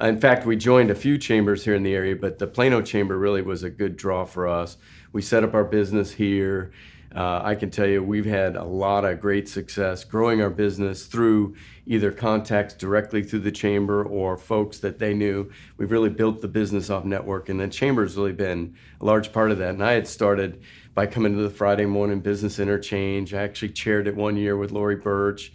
Uh, 0.00 0.06
in 0.06 0.18
fact, 0.18 0.46
we 0.46 0.56
joined 0.56 0.90
a 0.90 0.94
few 0.94 1.18
chambers 1.18 1.62
here 1.64 1.74
in 1.74 1.82
the 1.82 1.94
area, 1.94 2.16
but 2.16 2.38
the 2.38 2.46
Plano 2.46 2.80
Chamber 2.80 3.18
really 3.18 3.42
was 3.42 3.62
a 3.62 3.68
good 3.68 3.98
draw 3.98 4.24
for 4.24 4.48
us. 4.48 4.78
We 5.12 5.20
set 5.20 5.44
up 5.44 5.52
our 5.52 5.64
business 5.64 6.12
here. 6.12 6.72
Uh, 7.14 7.40
I 7.44 7.54
can 7.54 7.70
tell 7.70 7.86
you 7.86 8.02
we've 8.02 8.26
had 8.26 8.56
a 8.56 8.64
lot 8.64 9.04
of 9.04 9.20
great 9.20 9.48
success 9.48 10.02
growing 10.04 10.40
our 10.40 10.50
business 10.50 11.06
through 11.06 11.54
either 11.84 12.10
contacts 12.10 12.74
directly 12.74 13.22
through 13.22 13.40
the 13.40 13.52
chamber 13.52 14.02
or 14.02 14.38
folks 14.38 14.78
that 14.78 14.98
they 14.98 15.12
knew. 15.12 15.50
We've 15.76 15.90
really 15.90 16.08
built 16.08 16.40
the 16.40 16.48
business 16.48 16.88
off 16.88 17.04
network, 17.04 17.48
and 17.48 17.60
the 17.60 17.68
chamber's 17.68 18.16
really 18.16 18.32
been 18.32 18.76
a 19.00 19.04
large 19.04 19.32
part 19.32 19.50
of 19.50 19.58
that. 19.58 19.70
And 19.70 19.84
I 19.84 19.92
had 19.92 20.06
started 20.08 20.62
by 20.94 21.06
coming 21.06 21.34
to 21.36 21.42
the 21.42 21.50
Friday 21.50 21.86
morning 21.86 22.20
business 22.20 22.58
interchange. 22.58 23.34
I 23.34 23.42
actually 23.42 23.70
chaired 23.70 24.06
it 24.06 24.16
one 24.16 24.36
year 24.36 24.56
with 24.56 24.70
Lori 24.70 24.96
Birch 24.96 25.52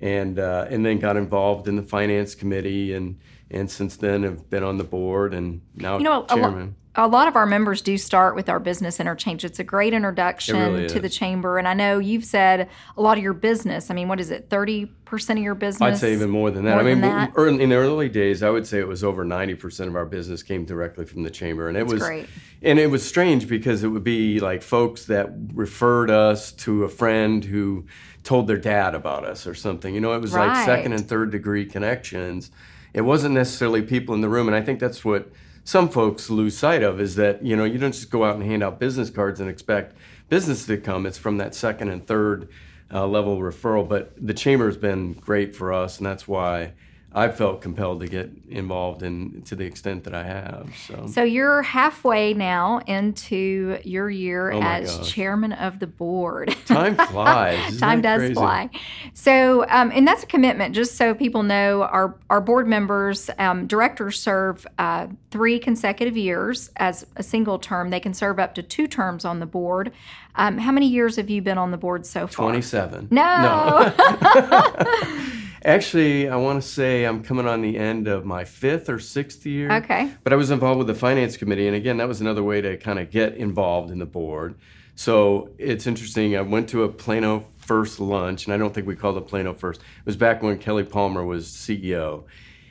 and 0.00 0.38
uh, 0.38 0.66
and 0.68 0.84
then 0.84 0.98
got 0.98 1.16
involved 1.16 1.68
in 1.68 1.76
the 1.76 1.82
finance 1.82 2.34
committee 2.34 2.92
and 2.92 3.18
and 3.50 3.70
since 3.70 3.96
then 3.96 4.22
have 4.22 4.50
been 4.50 4.62
on 4.62 4.76
the 4.76 4.84
board 4.84 5.32
and 5.32 5.60
now 5.74 5.98
You 5.98 6.04
know, 6.04 6.24
chairman. 6.24 6.76
A 6.96 7.06
lot 7.06 7.28
of 7.28 7.36
our 7.36 7.44
members 7.46 7.82
do 7.82 7.98
start 7.98 8.34
with 8.34 8.48
our 8.48 8.58
business 8.58 8.98
interchange. 8.98 9.44
It's 9.44 9.58
a 9.58 9.64
great 9.64 9.92
introduction 9.92 10.56
really 10.56 10.88
to 10.88 10.98
the 10.98 11.08
chamber. 11.10 11.58
And 11.58 11.68
I 11.68 11.74
know 11.74 11.98
you've 11.98 12.24
said 12.24 12.68
a 12.96 13.02
lot 13.02 13.18
of 13.18 13.22
your 13.24 13.34
business. 13.34 13.90
I 13.90 13.94
mean, 13.94 14.08
what 14.08 14.18
is 14.18 14.30
it, 14.30 14.48
30% 14.48 14.88
of 15.30 15.38
your 15.38 15.54
business? 15.54 15.82
I'd 15.82 15.98
say 15.98 16.14
even 16.14 16.30
more 16.30 16.50
than 16.50 16.64
that. 16.64 16.72
More 16.72 16.80
I 16.80 16.84
mean, 16.84 17.02
that? 17.02 17.32
early- 17.36 17.62
in 17.62 17.68
the 17.68 17.76
early 17.76 18.08
days, 18.08 18.42
I 18.42 18.48
would 18.48 18.66
say 18.66 18.78
it 18.78 18.88
was 18.88 19.04
over 19.04 19.24
ninety 19.24 19.54
percent 19.54 19.90
of 19.90 19.96
our 19.96 20.06
business 20.06 20.42
came 20.42 20.64
directly 20.64 21.04
from 21.04 21.22
the 21.22 21.30
chamber, 21.30 21.68
and 21.68 21.76
it 21.76 21.86
was 21.86 22.02
great. 22.02 22.26
and 22.62 22.78
it 22.78 22.90
was 22.90 23.06
strange 23.06 23.46
because 23.46 23.84
it 23.84 23.88
would 23.88 24.04
be 24.04 24.40
like 24.40 24.62
folks 24.62 25.04
that 25.06 25.28
referred 25.52 26.10
us 26.10 26.50
to 26.52 26.84
a 26.84 26.88
friend 26.88 27.44
who 27.44 27.84
told 28.24 28.46
their 28.46 28.56
dad 28.58 28.94
about 28.94 29.24
us 29.24 29.46
or 29.46 29.54
something. 29.54 29.94
You 29.94 30.00
know, 30.00 30.14
it 30.14 30.20
was 30.20 30.32
like 30.32 30.64
second 30.64 30.92
and 30.92 31.06
third 31.06 31.30
degree 31.30 31.66
connections. 31.66 32.50
It 32.96 33.04
wasn't 33.04 33.34
necessarily 33.34 33.82
people 33.82 34.14
in 34.14 34.22
the 34.22 34.28
room, 34.30 34.48
and 34.48 34.56
I 34.56 34.62
think 34.62 34.80
that's 34.80 35.04
what 35.04 35.30
some 35.64 35.90
folks 35.90 36.30
lose 36.30 36.56
sight 36.56 36.82
of 36.82 36.98
is 36.98 37.16
that 37.16 37.44
you 37.44 37.54
know 37.54 37.64
you 37.64 37.76
don't 37.76 37.92
just 37.92 38.10
go 38.10 38.24
out 38.24 38.36
and 38.36 38.42
hand 38.42 38.62
out 38.62 38.80
business 38.80 39.10
cards 39.10 39.38
and 39.38 39.50
expect 39.50 39.94
business 40.30 40.64
to 40.64 40.78
come. 40.78 41.04
It's 41.04 41.18
from 41.18 41.36
that 41.36 41.54
second 41.54 41.90
and 41.90 42.06
third 42.06 42.48
uh, 42.90 43.06
level 43.06 43.38
referral. 43.38 43.86
But 43.86 44.14
the 44.16 44.32
chamber 44.32 44.64
has 44.64 44.78
been 44.78 45.12
great 45.12 45.54
for 45.54 45.74
us, 45.74 45.98
and 45.98 46.06
that's 46.06 46.26
why 46.26 46.72
I 47.12 47.28
felt 47.28 47.62
compelled 47.62 48.00
to 48.00 48.06
get 48.08 48.30
involved 48.50 49.02
in 49.02 49.40
to 49.46 49.56
the 49.56 49.64
extent 49.64 50.04
that 50.04 50.14
I 50.14 50.22
have. 50.24 50.68
So, 50.86 51.06
So 51.06 51.22
you're 51.22 51.62
halfway 51.62 52.34
now 52.34 52.80
into 52.86 53.78
your 53.84 54.10
year 54.10 54.52
Oh 54.52 54.60
as 54.60 54.98
gosh. 54.98 55.12
chairman 55.14 55.52
of 55.52 55.78
the 55.78 55.86
board. 55.86 56.54
time 56.66 56.94
flies. 56.94 57.76
Time 57.80 58.02
does 58.02 58.20
crazy? 58.20 58.34
fly. 58.34 58.68
So, 59.14 59.64
um, 59.70 59.92
and 59.94 60.06
that's 60.06 60.24
a 60.24 60.26
commitment. 60.26 60.74
Just 60.74 60.96
so 60.96 61.14
people 61.14 61.42
know, 61.42 61.84
our 61.84 62.16
our 62.28 62.42
board 62.42 62.66
members, 62.68 63.30
um, 63.38 63.66
directors 63.66 64.20
serve 64.20 64.66
uh, 64.78 65.06
three 65.30 65.58
consecutive 65.58 66.18
years 66.18 66.70
as 66.76 67.06
a 67.16 67.22
single 67.22 67.58
term. 67.58 67.88
They 67.88 68.00
can 68.00 68.12
serve 68.12 68.38
up 68.38 68.54
to 68.56 68.62
two 68.62 68.86
terms 68.86 69.24
on 69.24 69.40
the 69.40 69.46
board. 69.46 69.90
Um, 70.34 70.58
how 70.58 70.70
many 70.72 70.86
years 70.88 71.16
have 71.16 71.30
you 71.30 71.40
been 71.40 71.56
on 71.56 71.70
the 71.70 71.78
board 71.78 72.04
so 72.04 72.26
far? 72.26 72.44
Twenty-seven. 72.50 73.08
no. 73.10 73.92
No. 73.94 75.22
Actually, 75.66 76.28
I 76.28 76.36
want 76.36 76.62
to 76.62 76.68
say 76.68 77.02
I'm 77.02 77.24
coming 77.24 77.48
on 77.48 77.60
the 77.60 77.76
end 77.76 78.06
of 78.06 78.24
my 78.24 78.44
fifth 78.44 78.88
or 78.88 79.00
sixth 79.00 79.44
year. 79.44 79.72
Okay. 79.72 80.12
But 80.22 80.32
I 80.32 80.36
was 80.36 80.52
involved 80.52 80.78
with 80.78 80.86
the 80.86 80.94
finance 80.94 81.36
committee, 81.36 81.66
and 81.66 81.74
again, 81.74 81.96
that 81.96 82.06
was 82.06 82.20
another 82.20 82.44
way 82.44 82.60
to 82.60 82.76
kind 82.76 83.00
of 83.00 83.10
get 83.10 83.34
involved 83.34 83.90
in 83.90 83.98
the 83.98 84.06
board. 84.06 84.54
So 84.94 85.50
it's 85.58 85.88
interesting. 85.88 86.36
I 86.36 86.42
went 86.42 86.68
to 86.68 86.84
a 86.84 86.88
Plano 86.88 87.46
first 87.58 87.98
lunch, 87.98 88.44
and 88.44 88.54
I 88.54 88.58
don't 88.58 88.72
think 88.72 88.86
we 88.86 88.94
called 88.94 89.16
it 89.16 89.26
Plano 89.26 89.54
first. 89.54 89.80
It 89.80 90.06
was 90.06 90.16
back 90.16 90.40
when 90.40 90.56
Kelly 90.58 90.84
Palmer 90.84 91.24
was 91.24 91.48
CEO. 91.48 92.26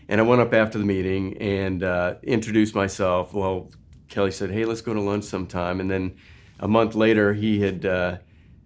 And 0.08 0.22
I 0.22 0.24
went 0.24 0.40
up 0.40 0.54
after 0.54 0.78
the 0.78 0.86
meeting 0.86 1.38
and 1.40 1.84
uh, 1.84 2.16
introduced 2.24 2.76
myself. 2.76 3.34
Well, 3.34 3.72
Kelly 4.08 4.32
said, 4.32 4.52
"Hey, 4.52 4.64
let's 4.64 4.80
go 4.80 4.94
to 4.94 5.02
lunch 5.02 5.26
sometime." 5.26 5.82
And 5.82 5.92
then 5.92 6.16
a 6.62 6.68
month 6.70 6.96
later, 6.96 7.34
he 7.34 7.60
had 7.60 7.86
uh, 7.86 8.18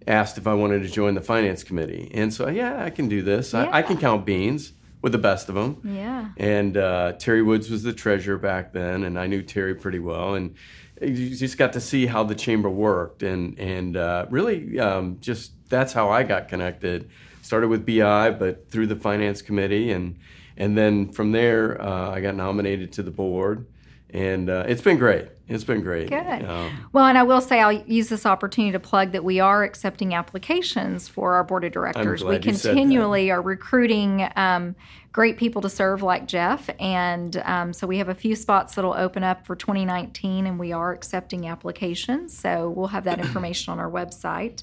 asked 0.06 0.38
if 0.38 0.46
I 0.46 0.54
wanted 0.54 0.82
to 0.82 0.88
join 0.88 1.14
the 1.14 1.20
finance 1.20 1.62
committee. 1.62 2.10
And 2.14 2.32
so, 2.32 2.48
yeah, 2.48 2.82
I 2.82 2.90
can 2.90 3.08
do 3.08 3.22
this. 3.22 3.52
Yeah. 3.52 3.64
I, 3.64 3.78
I, 3.78 3.82
can 3.82 3.98
count 3.98 4.24
beans 4.24 4.72
with 5.02 5.12
the 5.12 5.18
best 5.18 5.48
of 5.48 5.54
them. 5.54 5.80
Yeah. 5.84 6.28
And 6.36 6.76
uh, 6.76 7.12
Terry 7.12 7.42
Woods 7.42 7.70
was 7.70 7.82
the 7.82 7.92
treasurer 7.92 8.38
back 8.38 8.72
then, 8.72 9.04
and 9.04 9.18
I 9.18 9.26
knew 9.26 9.42
Terry 9.42 9.74
pretty 9.74 9.98
well. 9.98 10.34
And 10.34 10.54
you 11.00 11.34
just 11.34 11.56
got 11.56 11.72
to 11.74 11.80
see 11.80 12.06
how 12.06 12.24
the 12.24 12.34
chamber 12.34 12.68
worked, 12.68 13.22
and 13.22 13.58
and 13.58 13.96
uh, 13.96 14.26
really 14.28 14.78
um, 14.78 15.18
just 15.20 15.52
that's 15.68 15.92
how 15.92 16.10
I 16.10 16.22
got 16.22 16.48
connected. 16.48 17.10
Started 17.42 17.68
with 17.68 17.86
BI, 17.86 18.30
but 18.32 18.70
through 18.70 18.86
the 18.86 18.96
finance 18.96 19.40
committee, 19.40 19.92
and 19.92 20.18
and 20.56 20.76
then 20.76 21.10
from 21.10 21.32
there 21.32 21.80
uh, 21.80 22.10
I 22.10 22.20
got 22.20 22.34
nominated 22.34 22.92
to 22.92 23.02
the 23.02 23.10
board 23.10 23.66
and 24.14 24.50
uh, 24.50 24.64
it's 24.66 24.82
been 24.82 24.98
great. 24.98 25.28
It's 25.48 25.64
been 25.64 25.82
great. 25.82 26.10
Good. 26.10 26.44
Um, 26.44 26.88
well, 26.92 27.06
and 27.06 27.18
I 27.18 27.24
will 27.24 27.40
say 27.40 27.60
I'll 27.60 27.72
use 27.72 28.08
this 28.08 28.24
opportunity 28.24 28.70
to 28.72 28.78
plug 28.78 29.12
that 29.12 29.24
we 29.24 29.40
are 29.40 29.64
accepting 29.64 30.14
applications 30.14 31.08
for 31.08 31.34
our 31.34 31.42
board 31.42 31.64
of 31.64 31.72
directors. 31.72 32.22
we 32.22 32.38
continually 32.38 33.32
are 33.32 33.42
recruiting 33.42 34.28
um, 34.36 34.76
great 35.12 35.36
people 35.36 35.60
to 35.62 35.68
serve 35.68 36.02
like 36.02 36.26
Jeff, 36.26 36.70
and 36.78 37.36
um, 37.44 37.72
so 37.72 37.86
we 37.86 37.98
have 37.98 38.08
a 38.08 38.14
few 38.14 38.36
spots 38.36 38.76
that'll 38.76 38.94
open 38.94 39.24
up 39.24 39.44
for 39.44 39.56
2019, 39.56 40.46
and 40.46 40.58
we 40.58 40.72
are 40.72 40.92
accepting 40.92 41.48
applications. 41.48 42.36
So 42.36 42.70
we'll 42.70 42.88
have 42.88 43.04
that 43.04 43.18
information 43.24 43.72
on 43.72 43.80
our 43.80 43.90
website. 43.90 44.62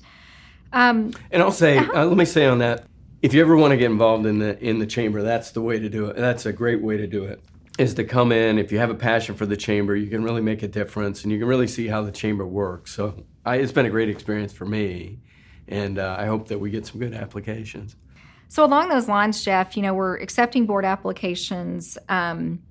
Um, 0.72 1.12
and 1.32 1.42
I'll 1.42 1.51
say, 1.51 1.80
uh-huh. 1.80 2.01
uh, 2.01 2.06
let 2.06 2.18
me 2.18 2.25
say 2.25 2.46
on 2.46 2.60
that, 2.60 2.86
if 3.22 3.34
you 3.34 3.42
ever 3.42 3.58
want 3.58 3.72
to 3.72 3.77
get 3.77 3.92
involved 3.92 4.25
in 4.25 4.39
the 4.39 4.58
in 4.63 4.80
the 4.80 4.88
chamber, 4.88 5.22
that's 5.22 5.51
the 5.51 5.62
way 5.62 5.80
to 5.80 5.89
do 5.89 6.06
it. 6.06 6.16
That's 6.16 6.46
a 6.46 6.54
great 6.54 6.82
way 6.82 6.96
to 6.96 7.08
do 7.08 7.25
it 7.25 7.42
is 7.77 7.93
to 7.96 8.03
come 8.03 8.31
in. 8.31 8.57
If 8.57 8.72
you 8.72 8.79
have 8.79 8.89
a 8.89 8.96
passion 8.96 9.36
for 9.36 9.46
the 9.46 9.57
chamber, 9.57 9.96
you 9.96 10.07
can 10.07 10.24
really 10.24 10.41
make 10.41 10.63
a 10.63 10.67
difference 10.67 11.24
and 11.24 11.31
you 11.31 11.39
can 11.39 11.48
really 11.48 11.67
see 11.67 11.88
how 11.88 12.01
the 12.01 12.12
chamber 12.12 12.46
works. 12.46 12.93
So 12.93 13.24
I, 13.46 13.57
it's 13.57 13.72
been 13.72 13.86
a 13.86 13.89
great 13.89 14.10
experience 14.10 14.51
for 14.51 14.65
me, 14.65 15.19
and 15.67 16.00
uh, 16.00 16.15
I 16.17 16.25
hope 16.25 16.48
that 16.48 16.60
we 16.60 16.72
get 16.72 16.86
some 16.86 17.00
good 17.00 17.13
applications. 17.13 17.96
So 18.50 18.63
along 18.63 18.89
those 18.89 19.07
lines, 19.07 19.43
Jeff, 19.43 19.75
you 19.75 19.84
know 19.84 19.93
we're 19.93 20.17
accepting 20.17 20.65
board 20.65 20.86
applications. 20.86 21.98
Um, 22.10 22.63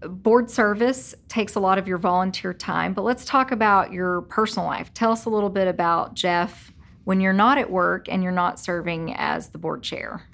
board 0.00 0.50
service 0.50 1.14
takes 1.28 1.56
a 1.56 1.60
lot 1.60 1.78
of 1.78 1.88
your 1.88 1.98
volunteer 1.98 2.54
time, 2.54 2.94
but 2.94 3.02
let's 3.02 3.24
talk 3.24 3.50
about 3.50 3.92
your 3.92 4.22
personal 4.22 4.66
life. 4.66 4.94
Tell 4.94 5.12
us 5.12 5.24
a 5.24 5.30
little 5.30 5.50
bit 5.50 5.68
about 5.68 6.14
Jeff 6.14 6.72
when 7.04 7.20
you're 7.20 7.32
not 7.32 7.58
at 7.58 7.70
work 7.70 8.06
and 8.08 8.22
you're 8.22 8.32
not 8.32 8.60
serving 8.60 9.14
as 9.16 9.48
the 9.48 9.58
board 9.58 9.82
chair. 9.82 10.28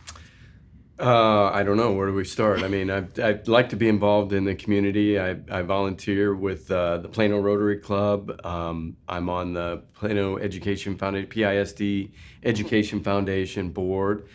Uh, 0.98 1.46
I 1.46 1.64
don't 1.64 1.76
know. 1.76 1.92
Where 1.92 2.06
do 2.06 2.12
we 2.12 2.24
start? 2.24 2.62
I 2.62 2.68
mean, 2.68 2.88
I'd, 2.88 3.48
like 3.48 3.70
to 3.70 3.76
be 3.76 3.88
involved 3.88 4.32
in 4.32 4.44
the 4.44 4.54
community. 4.54 5.18
I, 5.18 5.36
I 5.50 5.62
volunteer 5.62 6.34
with 6.34 6.70
uh, 6.70 6.98
the 6.98 7.08
Plano 7.08 7.40
Rotary 7.40 7.78
Club. 7.78 8.40
Um, 8.44 8.96
I'm 9.08 9.28
on 9.28 9.54
the 9.54 9.82
Plano 9.94 10.36
Education 10.38 10.96
Foundation, 10.96 11.28
PISD 11.28 12.12
Education 12.44 13.02
Foundation 13.02 13.70
board. 13.70 14.28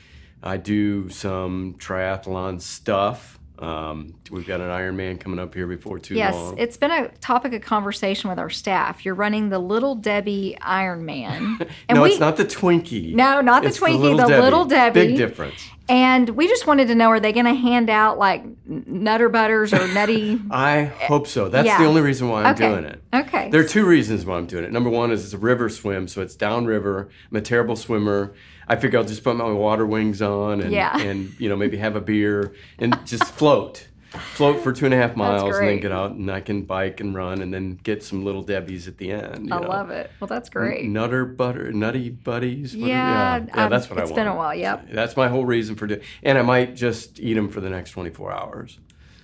I 0.44 0.58
do 0.58 1.08
some 1.08 1.76
triathlon 1.78 2.62
stuff. 2.62 3.39
Um, 3.60 4.16
we've 4.32 4.48
got 4.48 4.62
an 4.62 4.70
Ironman 4.70 5.20
coming 5.20 5.38
up 5.38 5.54
here 5.54 5.68
before 5.68 6.00
too 6.00 6.16
yes, 6.16 6.34
long. 6.34 6.58
Yes, 6.58 6.68
it's 6.68 6.78
been 6.78 6.92
a 6.92 7.10
topic 7.20 7.54
of 7.54 7.62
conversation 7.62 8.30
with 8.30 8.40
our 8.40 8.50
staff. 8.50 9.04
You're 9.04 9.16
running 9.16 9.50
the 9.50 9.60
Little 9.60 9.96
Debbie 9.96 10.58
Ironman. 10.62 11.70
no, 11.92 12.04
we, 12.04 12.12
it's 12.12 12.20
not 12.20 12.38
the 12.38 12.46
Twinkie. 12.46 13.14
No, 13.14 13.42
not 13.42 13.64
the 13.64 13.70
it's 13.70 13.80
Twinkie, 13.80 13.92
the, 13.92 13.98
little, 13.98 14.18
the 14.18 14.28
Debbie. 14.28 14.42
little 14.42 14.66
Debbie. 14.66 15.08
Big 15.08 15.18
difference. 15.18 15.70
And 15.90 16.30
we 16.30 16.48
just 16.48 16.68
wanted 16.68 16.88
to 16.90 16.96
know 16.96 17.10
are 17.10 17.20
they 17.20 17.34
going 17.34 17.48
to 17.48 17.54
hand 17.54 17.90
out 17.90 18.18
like 18.18 18.46
Nutter 18.66 19.28
Butters 19.28 19.74
or 19.74 19.88
Nutty? 19.88 20.40
I 20.52 20.84
hope 20.84 21.28
so. 21.28 21.50
That's 21.50 21.66
yeah. 21.66 21.80
the 21.80 21.86
only 21.86 22.02
reason 22.02 22.30
why 22.30 22.44
I'm 22.44 22.56
okay. 22.56 22.70
doing 22.70 22.86
it. 22.86 23.04
Okay. 23.14 23.50
There 23.50 23.60
are 23.60 23.68
two 23.68 23.86
reasons 23.86 24.24
why 24.24 24.38
I'm 24.38 24.46
doing 24.46 24.64
it. 24.64 24.72
Number 24.72 24.90
one 24.90 25.12
is 25.12 25.26
it's 25.26 25.34
a 25.34 25.38
river 25.38 25.68
swim, 25.68 26.08
so 26.08 26.22
it's 26.22 26.36
downriver. 26.36 27.10
I'm 27.32 27.38
a 27.38 27.42
terrible 27.42 27.76
swimmer. 27.76 28.36
I 28.70 28.76
figure 28.76 29.00
I'll 29.00 29.06
just 29.06 29.24
put 29.24 29.36
my 29.36 29.52
water 29.52 29.86
wings 29.86 30.22
on 30.22 30.62
and, 30.62 30.72
yeah. 30.72 30.98
and 30.98 31.34
you 31.40 31.50
know 31.50 31.56
maybe 31.56 31.78
have 31.78 31.96
a 31.96 32.02
beer 32.02 32.54
and 32.78 32.98
just 33.06 33.26
float 33.26 33.90
float 34.10 34.60
for 34.64 34.74
two 34.74 34.86
and 34.86 34.94
a 34.94 34.98
half 34.98 35.16
miles 35.16 35.58
and 35.58 35.68
then 35.68 35.80
get 35.80 35.92
out 35.92 36.12
and 36.12 36.32
I 36.32 36.42
can 36.42 36.64
bike 36.64 37.00
and 37.00 37.14
run 37.14 37.42
and 37.42 37.54
then 37.54 37.80
get 37.84 38.04
some 38.04 38.26
little 38.26 38.42
Debbie's 38.42 38.88
at 38.88 38.98
the 38.98 39.12
end. 39.12 39.54
I 39.54 39.60
know. 39.60 39.68
love 39.68 39.90
it. 39.92 40.10
Well, 40.20 40.28
that's 40.28 40.50
great. 40.50 40.86
Nutter 40.86 41.26
butter, 41.26 41.72
nutty 41.72 42.10
buddies. 42.10 42.74
Yeah, 42.74 42.88
yeah, 42.88 43.46
yeah 43.48 43.64
um, 43.66 43.70
that's 43.70 43.90
what 43.90 44.00
I 44.00 44.02
want. 44.02 44.12
It's 44.12 44.16
been 44.16 44.28
a 44.28 44.36
while. 44.36 44.56
Yep. 44.56 44.90
That's 44.92 45.16
my 45.16 45.28
whole 45.28 45.46
reason 45.46 45.76
for 45.76 45.88
doing. 45.88 46.02
And 46.24 46.38
I 46.38 46.42
might 46.42 46.76
just 46.76 47.20
eat 47.20 47.36
them 47.36 47.50
for 47.50 47.62
the 47.62 47.70
next 47.70 47.92
24 47.92 48.32
hours. 48.32 48.80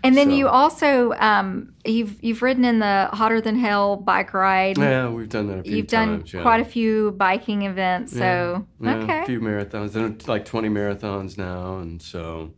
And 0.06 0.16
then 0.16 0.30
so. 0.30 0.36
you 0.36 0.48
also 0.48 1.14
um, 1.14 1.74
you've 1.84 2.24
you've 2.24 2.42
ridden 2.42 2.64
in 2.64 2.80
the 2.80 3.10
hotter 3.12 3.42
than 3.42 3.56
hell 3.56 3.96
bike 3.98 4.34
ride. 4.34 4.78
Yeah, 4.78 5.10
we've 5.10 5.28
done 5.28 5.48
that 5.48 5.60
a 5.60 5.64
few 5.64 5.78
you've 5.78 5.88
times. 5.88 6.12
You've 6.12 6.32
done 6.32 6.40
yeah. 6.40 6.42
quite 6.44 6.62
a 6.62 6.66
few 6.66 7.12
biking 7.12 7.64
events. 7.64 8.14
So 8.14 8.68
yeah, 8.80 8.96
okay, 8.98 9.24
a 9.24 9.26
few 9.26 9.40
marathons. 9.40 9.94
There 9.94 10.06
are 10.06 10.16
like 10.28 10.46
20 10.46 10.70
marathons 10.70 11.38
now, 11.38 11.78
and 11.78 12.02
so 12.02 12.54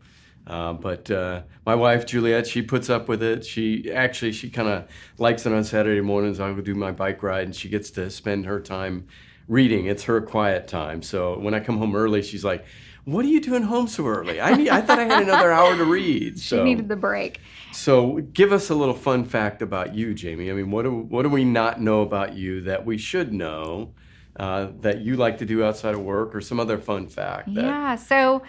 uh, 0.47 0.73
but 0.73 1.11
uh, 1.11 1.43
my 1.65 1.75
wife 1.75 2.05
Juliet, 2.05 2.47
she 2.47 2.61
puts 2.61 2.89
up 2.89 3.07
with 3.07 3.21
it. 3.21 3.45
She 3.45 3.91
actually 3.91 4.31
she 4.31 4.49
kind 4.49 4.69
of 4.69 4.87
likes 5.17 5.45
it 5.45 5.53
on 5.53 5.63
Saturday 5.63 6.01
mornings. 6.01 6.39
I 6.39 6.51
go 6.53 6.61
do 6.61 6.75
my 6.75 6.91
bike 6.91 7.21
ride, 7.21 7.45
and 7.45 7.55
she 7.55 7.69
gets 7.69 7.91
to 7.91 8.09
spend 8.09 8.45
her 8.45 8.59
time 8.59 9.07
reading. 9.47 9.85
It's 9.85 10.03
her 10.03 10.21
quiet 10.21 10.67
time. 10.67 11.01
So 11.01 11.37
when 11.39 11.53
I 11.53 11.59
come 11.59 11.77
home 11.77 11.95
early, 11.95 12.21
she's 12.21 12.45
like, 12.45 12.65
"What 13.07 13.23
are 13.23 13.29
you 13.29 13.39
doing 13.39 13.63
home 13.63 13.87
so 13.87 14.05
early? 14.05 14.41
I 14.41 14.53
need, 14.53 14.69
I 14.69 14.81
thought 14.81 14.99
I 14.99 15.05
had 15.05 15.23
another 15.23 15.51
hour 15.51 15.77
to 15.77 15.85
read." 15.85 16.37
So, 16.47 16.57
she 16.57 16.63
needed 16.63 16.89
the 16.89 16.95
break. 16.95 17.39
So 17.71 18.17
give 18.33 18.51
us 18.51 18.69
a 18.69 18.75
little 18.75 18.93
fun 18.93 19.23
fact 19.23 19.61
about 19.61 19.95
you, 19.95 20.13
Jamie. 20.13 20.51
I 20.51 20.53
mean, 20.53 20.71
what 20.71 20.83
do 20.83 20.91
what 20.91 21.23
do 21.23 21.29
we 21.29 21.45
not 21.45 21.81
know 21.81 22.01
about 22.01 22.35
you 22.35 22.61
that 22.61 22.85
we 22.85 22.97
should 22.97 23.33
know? 23.33 23.93
Uh, 24.35 24.67
that 24.81 25.01
you 25.01 25.15
like 25.15 25.39
to 25.39 25.45
do 25.45 25.63
outside 25.63 25.95
of 25.95 26.01
work, 26.01 26.35
or 26.35 26.41
some 26.41 26.59
other 26.59 26.77
fun 26.77 27.07
fact? 27.07 27.53
That... 27.53 27.63
Yeah. 27.63 27.95
So. 27.95 28.43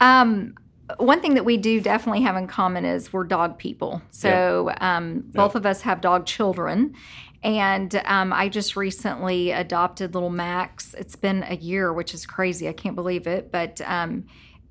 Um, 0.00 0.54
one 0.98 1.22
thing 1.22 1.34
that 1.34 1.44
we 1.44 1.56
do 1.56 1.80
definitely 1.80 2.22
have 2.22 2.36
in 2.36 2.46
common 2.46 2.84
is 2.84 3.12
we're 3.12 3.24
dog 3.24 3.58
people. 3.58 4.02
So 4.10 4.70
um, 4.80 5.24
both 5.28 5.54
of 5.54 5.64
us 5.64 5.80
have 5.80 6.02
dog 6.02 6.26
children. 6.26 6.94
And 7.44 7.94
um, 8.06 8.32
I 8.32 8.48
just 8.48 8.74
recently 8.74 9.50
adopted 9.50 10.14
little 10.14 10.30
Max. 10.30 10.94
It's 10.94 11.14
been 11.14 11.44
a 11.44 11.56
year, 11.56 11.92
which 11.92 12.14
is 12.14 12.24
crazy. 12.24 12.68
I 12.68 12.72
can't 12.72 12.96
believe 12.96 13.26
it. 13.26 13.52
But 13.52 13.82
um, 13.82 14.24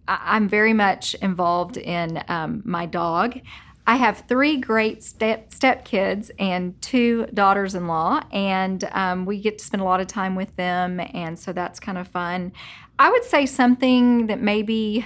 I- 0.07 0.35
am 0.35 0.49
very 0.49 0.73
much 0.73 1.13
involved 1.15 1.77
in 1.77 2.23
um, 2.27 2.63
my 2.65 2.87
dog. 2.87 3.39
I 3.85 3.97
have 3.97 4.23
three 4.27 4.57
great 4.57 5.03
step 5.03 5.53
step 5.53 5.83
kids 5.83 6.31
and 6.39 6.81
two 6.81 7.27
daughters 7.33 7.75
in 7.75 7.87
law, 7.87 8.21
and 8.31 8.83
um, 8.93 9.25
we 9.25 9.39
get 9.41 9.57
to 9.57 9.65
spend 9.65 9.81
a 9.81 9.83
lot 9.83 9.99
of 9.99 10.07
time 10.07 10.35
with 10.35 10.55
them, 10.55 11.01
and 11.13 11.37
so 11.37 11.51
that's 11.51 11.81
kind 11.81 11.97
of 11.97 12.07
fun. 12.07 12.53
I 12.97 13.11
would 13.11 13.25
say 13.25 13.45
something 13.45 14.27
that 14.27 14.41
maybe 14.41 15.05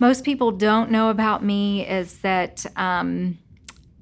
most 0.00 0.24
people 0.24 0.50
don't 0.50 0.90
know 0.90 1.10
about 1.10 1.44
me 1.44 1.86
is 1.86 2.18
that 2.18 2.66
um, 2.74 3.38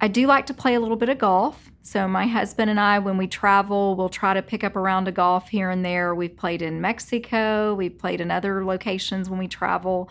I 0.00 0.08
do 0.08 0.26
like 0.26 0.46
to 0.46 0.54
play 0.54 0.74
a 0.74 0.80
little 0.80 0.96
bit 0.96 1.10
of 1.10 1.18
golf. 1.18 1.71
So, 1.84 2.06
my 2.06 2.26
husband 2.26 2.70
and 2.70 2.78
I, 2.78 3.00
when 3.00 3.16
we 3.16 3.26
travel, 3.26 3.96
we'll 3.96 4.08
try 4.08 4.34
to 4.34 4.42
pick 4.42 4.62
up 4.62 4.76
a 4.76 4.80
round 4.80 5.08
of 5.08 5.14
golf 5.14 5.48
here 5.48 5.68
and 5.68 5.84
there. 5.84 6.14
We've 6.14 6.36
played 6.36 6.62
in 6.62 6.80
Mexico, 6.80 7.74
we've 7.74 7.98
played 7.98 8.20
in 8.20 8.30
other 8.30 8.64
locations 8.64 9.28
when 9.28 9.38
we 9.38 9.48
travel. 9.48 10.08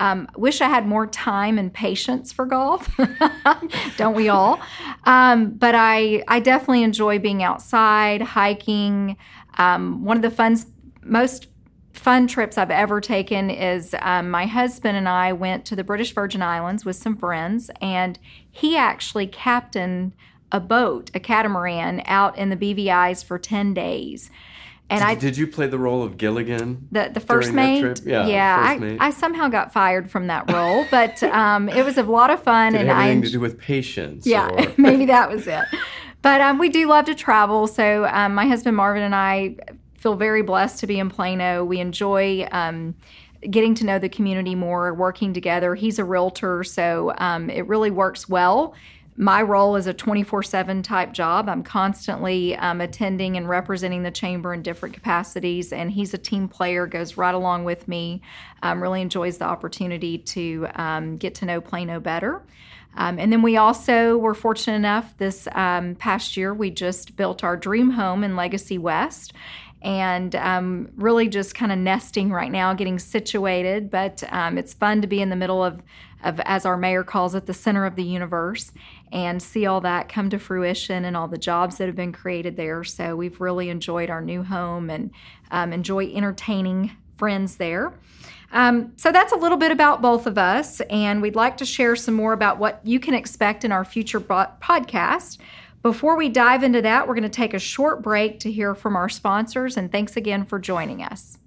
Um, 0.00 0.28
wish 0.34 0.62
I 0.62 0.68
had 0.68 0.86
more 0.86 1.06
time 1.06 1.58
and 1.58 1.70
patience 1.70 2.32
for 2.32 2.46
golf. 2.46 2.98
Don't 3.98 4.14
we 4.16 4.30
all? 4.30 4.58
Um, 5.04 5.50
but 5.50 5.74
I, 5.74 6.24
I 6.26 6.40
definitely 6.40 6.84
enjoy 6.84 7.18
being 7.18 7.42
outside, 7.42 8.22
hiking. 8.22 9.18
Um, 9.58 10.02
one 10.02 10.16
of 10.16 10.22
the 10.22 10.30
fun, 10.30 10.56
most 11.02 11.48
fun 11.92 12.28
trips 12.28 12.56
I've 12.56 12.70
ever 12.70 12.98
taken 13.02 13.50
is 13.50 13.94
um, 14.00 14.30
my 14.30 14.46
husband 14.46 14.96
and 14.96 15.06
I 15.06 15.34
went 15.34 15.66
to 15.66 15.76
the 15.76 15.84
British 15.84 16.14
Virgin 16.14 16.40
Islands 16.40 16.86
with 16.86 16.96
some 16.96 17.14
friends, 17.14 17.70
and 17.82 18.18
he 18.50 18.78
actually 18.78 19.26
captained 19.26 20.14
a 20.52 20.60
boat, 20.60 21.10
a 21.14 21.20
catamaran, 21.20 22.02
out 22.06 22.36
in 22.38 22.50
the 22.50 22.56
BVI's 22.56 23.22
for 23.22 23.38
10 23.38 23.74
days. 23.74 24.30
And 24.90 25.00
did, 25.00 25.06
I 25.06 25.14
did 25.14 25.36
you 25.36 25.46
play 25.46 25.68
the 25.68 25.78
role 25.78 26.02
of 26.02 26.18
Gilligan? 26.18 26.88
The 26.90 27.10
the 27.14 27.20
first 27.20 27.52
mate. 27.52 28.00
Yeah, 28.04 28.26
yeah. 28.26 28.60
I, 28.60 28.78
mate. 28.78 28.98
I 29.00 29.10
somehow 29.10 29.46
got 29.46 29.72
fired 29.72 30.10
from 30.10 30.26
that 30.26 30.50
role, 30.50 30.84
but 30.90 31.22
um, 31.22 31.68
it 31.68 31.84
was 31.84 31.96
a 31.96 32.02
lot 32.02 32.30
of 32.30 32.42
fun. 32.42 32.72
Did 32.72 32.80
and 32.80 32.90
it 32.90 32.92
have 32.92 33.16
I 33.16 33.20
to 33.20 33.30
do 33.30 33.38
with 33.38 33.56
patience? 33.56 34.26
Yeah, 34.26 34.72
maybe 34.76 35.06
that 35.06 35.30
was 35.30 35.46
it. 35.46 35.64
But 36.22 36.40
um, 36.40 36.58
we 36.58 36.68
do 36.70 36.88
love 36.88 37.04
to 37.06 37.14
travel. 37.14 37.68
So 37.68 38.04
um, 38.06 38.34
my 38.34 38.46
husband 38.46 38.76
Marvin 38.76 39.04
and 39.04 39.14
I 39.14 39.56
feel 39.98 40.16
very 40.16 40.42
blessed 40.42 40.80
to 40.80 40.88
be 40.88 40.98
in 40.98 41.08
Plano. 41.08 41.64
We 41.64 41.78
enjoy 41.78 42.48
um, 42.50 42.96
getting 43.48 43.74
to 43.76 43.84
know 43.84 43.98
the 43.98 44.08
community 44.08 44.54
more, 44.54 44.92
working 44.92 45.32
together. 45.32 45.76
He's 45.76 45.98
a 45.98 46.04
realtor, 46.04 46.64
so 46.64 47.14
um, 47.18 47.48
it 47.48 47.66
really 47.68 47.90
works 47.90 48.28
well. 48.28 48.74
My 49.20 49.42
role 49.42 49.76
is 49.76 49.86
a 49.86 49.92
24 49.92 50.42
7 50.42 50.82
type 50.82 51.12
job. 51.12 51.46
I'm 51.46 51.62
constantly 51.62 52.56
um, 52.56 52.80
attending 52.80 53.36
and 53.36 53.46
representing 53.46 54.02
the 54.02 54.10
chamber 54.10 54.54
in 54.54 54.62
different 54.62 54.94
capacities, 54.94 55.74
and 55.74 55.90
he's 55.90 56.14
a 56.14 56.18
team 56.18 56.48
player, 56.48 56.86
goes 56.86 57.18
right 57.18 57.34
along 57.34 57.64
with 57.64 57.86
me, 57.86 58.22
um, 58.62 58.82
really 58.82 59.02
enjoys 59.02 59.36
the 59.36 59.44
opportunity 59.44 60.16
to 60.16 60.66
um, 60.74 61.18
get 61.18 61.34
to 61.36 61.44
know 61.44 61.60
Plano 61.60 62.00
better. 62.00 62.42
Um, 62.96 63.18
and 63.18 63.30
then 63.30 63.42
we 63.42 63.58
also 63.58 64.16
were 64.16 64.34
fortunate 64.34 64.76
enough 64.76 65.14
this 65.18 65.46
um, 65.52 65.96
past 65.96 66.38
year, 66.38 66.54
we 66.54 66.70
just 66.70 67.14
built 67.14 67.44
our 67.44 67.58
dream 67.58 67.90
home 67.90 68.24
in 68.24 68.36
Legacy 68.36 68.78
West 68.78 69.34
and 69.82 70.34
um, 70.36 70.90
really 70.96 71.28
just 71.28 71.54
kind 71.54 71.72
of 71.72 71.78
nesting 71.78 72.30
right 72.30 72.50
now, 72.50 72.74
getting 72.74 72.98
situated. 72.98 73.90
But 73.90 74.22
um, 74.30 74.58
it's 74.58 74.74
fun 74.74 75.00
to 75.02 75.06
be 75.06 75.22
in 75.22 75.30
the 75.30 75.36
middle 75.36 75.64
of, 75.64 75.82
of, 76.22 76.40
as 76.40 76.66
our 76.66 76.76
mayor 76.76 77.02
calls 77.02 77.34
it, 77.34 77.46
the 77.46 77.54
center 77.54 77.86
of 77.86 77.96
the 77.96 78.04
universe 78.04 78.72
and 79.12 79.42
see 79.42 79.66
all 79.66 79.80
that 79.80 80.08
come 80.08 80.30
to 80.30 80.38
fruition 80.38 81.04
and 81.04 81.16
all 81.16 81.28
the 81.28 81.38
jobs 81.38 81.78
that 81.78 81.86
have 81.86 81.96
been 81.96 82.12
created 82.12 82.56
there. 82.56 82.84
So 82.84 83.16
we've 83.16 83.40
really 83.40 83.68
enjoyed 83.68 84.10
our 84.10 84.20
new 84.20 84.42
home 84.42 84.90
and 84.90 85.10
um, 85.50 85.72
enjoy 85.72 86.12
entertaining 86.12 86.92
friends 87.16 87.56
there. 87.56 87.92
Um, 88.52 88.92
so 88.96 89.12
that's 89.12 89.32
a 89.32 89.36
little 89.36 89.58
bit 89.58 89.70
about 89.70 90.02
both 90.02 90.26
of 90.26 90.36
us, 90.36 90.80
and 90.90 91.22
we'd 91.22 91.36
like 91.36 91.56
to 91.58 91.64
share 91.64 91.94
some 91.94 92.14
more 92.14 92.32
about 92.32 92.58
what 92.58 92.80
you 92.82 92.98
can 92.98 93.14
expect 93.14 93.64
in 93.64 93.70
our 93.70 93.84
future 93.84 94.20
podcast. 94.20 95.38
Before 95.82 96.16
we 96.16 96.28
dive 96.28 96.62
into 96.64 96.82
that, 96.82 97.06
we're 97.06 97.14
going 97.14 97.22
to 97.22 97.28
take 97.28 97.54
a 97.54 97.60
short 97.60 98.02
break 98.02 98.40
to 98.40 98.50
hear 98.50 98.74
from 98.74 98.96
our 98.96 99.08
sponsors, 99.08 99.76
and 99.76 99.92
thanks 99.92 100.16
again 100.16 100.44
for 100.44 100.58
joining 100.58 101.02
us. 101.02 101.38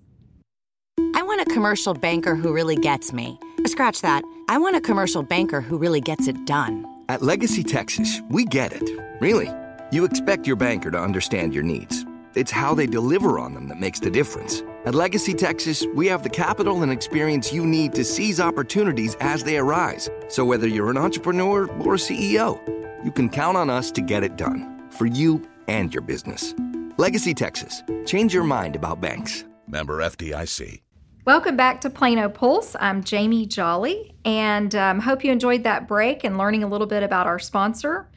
I 1.14 1.24
want 1.24 1.42
a 1.42 1.46
commercial 1.46 1.94
banker 1.94 2.36
who 2.36 2.54
really 2.54 2.78
gets 2.78 3.12
me. 3.12 3.38
Scratch 3.66 4.02
that. 4.02 4.24
I 4.48 4.58
want 4.58 4.76
a 4.76 4.82
commercial 4.82 5.24
banker 5.24 5.60
who 5.62 5.78
really 5.78 6.02
gets 6.02 6.28
it 6.28 6.46
done. 6.46 6.93
At 7.10 7.22
Legacy 7.22 7.64
Texas, 7.64 8.22
we 8.30 8.46
get 8.46 8.72
it. 8.72 8.90
Really. 9.20 9.52
You 9.92 10.06
expect 10.06 10.48
your 10.48 10.56
banker 10.56 10.90
to 10.90 10.98
understand 10.98 11.54
your 11.54 11.64
needs. 11.64 12.06
It's 12.34 12.50
how 12.50 12.74
they 12.74 12.88
deliver 12.88 13.40
on 13.40 13.54
them 13.54 13.68
that 13.68 13.80
makes 13.80 14.00
the 14.00 14.10
difference. 14.10 14.64
At 14.86 14.96
Legacy 14.96 15.34
Texas, 15.34 15.86
we 15.96 16.08
have 16.08 16.24
the 16.24 16.30
capital 16.30 16.82
and 16.82 16.92
experience 16.92 17.52
you 17.52 17.66
need 17.66 17.94
to 17.94 18.06
seize 18.06 18.40
opportunities 18.40 19.16
as 19.20 19.44
they 19.44 19.58
arise. 19.58 20.10
So 20.30 20.46
whether 20.46 20.68
you're 20.68 20.90
an 20.90 20.98
entrepreneur 20.98 21.70
or 21.82 21.96
a 21.96 21.98
CEO, 21.98 22.58
you 23.04 23.12
can 23.12 23.30
count 23.30 23.58
on 23.58 23.70
us 23.70 23.92
to 23.92 24.02
get 24.02 24.24
it 24.24 24.38
done 24.38 24.90
for 24.90 25.06
you 25.06 25.46
and 25.68 25.94
your 25.94 26.04
business. 26.04 26.56
Legacy 26.98 27.34
Texas. 27.34 27.84
Change 28.06 28.34
your 28.34 28.44
mind 28.46 28.76
about 28.78 29.02
banks. 29.02 29.44
Member 29.68 29.98
FDIC. 29.98 30.83
Welcome 31.26 31.56
back 31.56 31.80
to 31.82 31.90
Plano 31.90 32.28
Pulse. 32.28 32.76
I'm 32.82 33.02
Jamie 33.02 33.46
Jolly, 33.46 34.14
and 34.26 34.76
um, 34.76 35.00
hope 35.00 35.24
you 35.24 35.32
enjoyed 35.32 35.64
that 35.64 35.88
break 35.88 36.26
and 36.26 36.38
learning 36.38 36.66
a 36.66 36.68
little 36.68 36.86
bit 36.86 37.02
about 37.02 37.28
our 37.28 37.40
sponsor. 37.40 38.10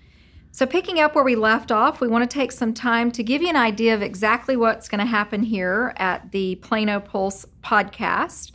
So, 0.51 0.67
picking 0.67 0.99
up 0.99 1.15
where 1.15 1.23
we 1.23 1.37
left 1.37 1.71
off, 1.71 2.01
we 2.01 2.09
want 2.09 2.29
to 2.29 2.35
take 2.35 2.51
some 2.51 2.75
time 2.75 3.13
to 3.13 3.23
give 3.23 3.43
you 3.43 3.49
an 3.49 3.55
idea 3.55 3.95
of 3.95 4.03
exactly 4.03 4.57
what's 4.57 4.89
going 4.89 4.99
to 4.99 5.07
happen 5.07 5.45
here 5.45 5.95
at 5.99 6.33
the 6.33 6.57
Plano 6.57 6.99
Pulse 6.99 7.47
podcast 7.63 8.51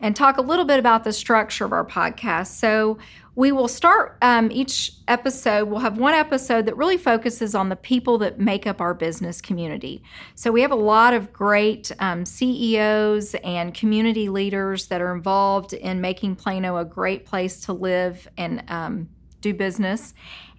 and 0.00 0.16
talk 0.16 0.38
a 0.38 0.42
little 0.42 0.64
bit 0.64 0.78
about 0.78 1.04
the 1.04 1.12
structure 1.12 1.64
of 1.64 1.72
our 1.72 1.84
podcast. 1.84 2.48
So, 2.48 2.98
we 3.36 3.52
will 3.52 3.68
start 3.68 4.18
um, 4.22 4.50
each 4.50 4.92
episode, 5.08 5.68
we'll 5.68 5.78
have 5.80 5.96
one 5.96 6.14
episode 6.14 6.66
that 6.66 6.76
really 6.76 6.98
focuses 6.98 7.54
on 7.54 7.68
the 7.68 7.76
people 7.76 8.18
that 8.18 8.40
make 8.40 8.66
up 8.66 8.80
our 8.80 8.92
business 8.92 9.40
community. 9.40 10.02
So, 10.34 10.50
we 10.50 10.62
have 10.62 10.72
a 10.72 10.76
lot 10.76 11.14
of 11.14 11.32
great 11.32 11.92
um, 12.00 12.24
CEOs 12.24 13.34
and 13.36 13.72
community 13.72 14.28
leaders 14.28 14.86
that 14.88 15.00
are 15.00 15.14
involved 15.14 15.72
in 15.72 16.00
making 16.00 16.36
Plano 16.36 16.76
a 16.76 16.84
great 16.84 17.24
place 17.24 17.60
to 17.62 17.72
live 17.72 18.28
and 18.36 18.64
um, 18.68 19.08
do 19.40 19.54
business. 19.54 20.14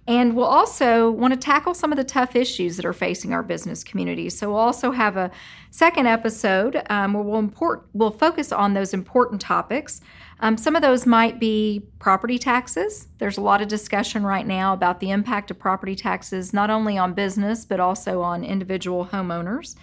And 0.08 0.34
we'll 0.34 0.46
also 0.46 1.10
want 1.10 1.32
to 1.32 1.38
tackle 1.38 1.74
some 1.74 1.92
of 1.92 1.96
the 1.96 2.04
tough 2.04 2.34
issues 2.34 2.76
that 2.76 2.84
are 2.84 2.92
facing 2.92 3.32
our 3.32 3.42
business 3.42 3.84
community. 3.84 4.28
So 4.30 4.48
we'll 4.48 4.58
also 4.58 4.90
have 4.90 5.16
a 5.16 5.30
second 5.70 6.06
episode 6.06 6.82
um, 6.90 7.14
where 7.14 7.22
we'll, 7.22 7.38
import, 7.38 7.86
we'll 7.92 8.10
focus 8.10 8.50
on 8.50 8.74
those 8.74 8.92
important 8.92 9.40
topics. 9.40 10.00
Um, 10.40 10.56
some 10.56 10.74
of 10.74 10.82
those 10.82 11.06
might 11.06 11.38
be 11.38 11.86
property 12.00 12.36
taxes. 12.36 13.06
There's 13.18 13.36
a 13.38 13.40
lot 13.40 13.62
of 13.62 13.68
discussion 13.68 14.24
right 14.24 14.46
now 14.46 14.72
about 14.72 14.98
the 14.98 15.12
impact 15.12 15.52
of 15.52 15.58
property 15.60 15.94
taxes, 15.94 16.52
not 16.52 16.68
only 16.68 16.98
on 16.98 17.14
business, 17.14 17.64
but 17.64 17.78
also 17.78 18.22
on 18.22 18.42
individual 18.42 19.06
homeowners. 19.06 19.76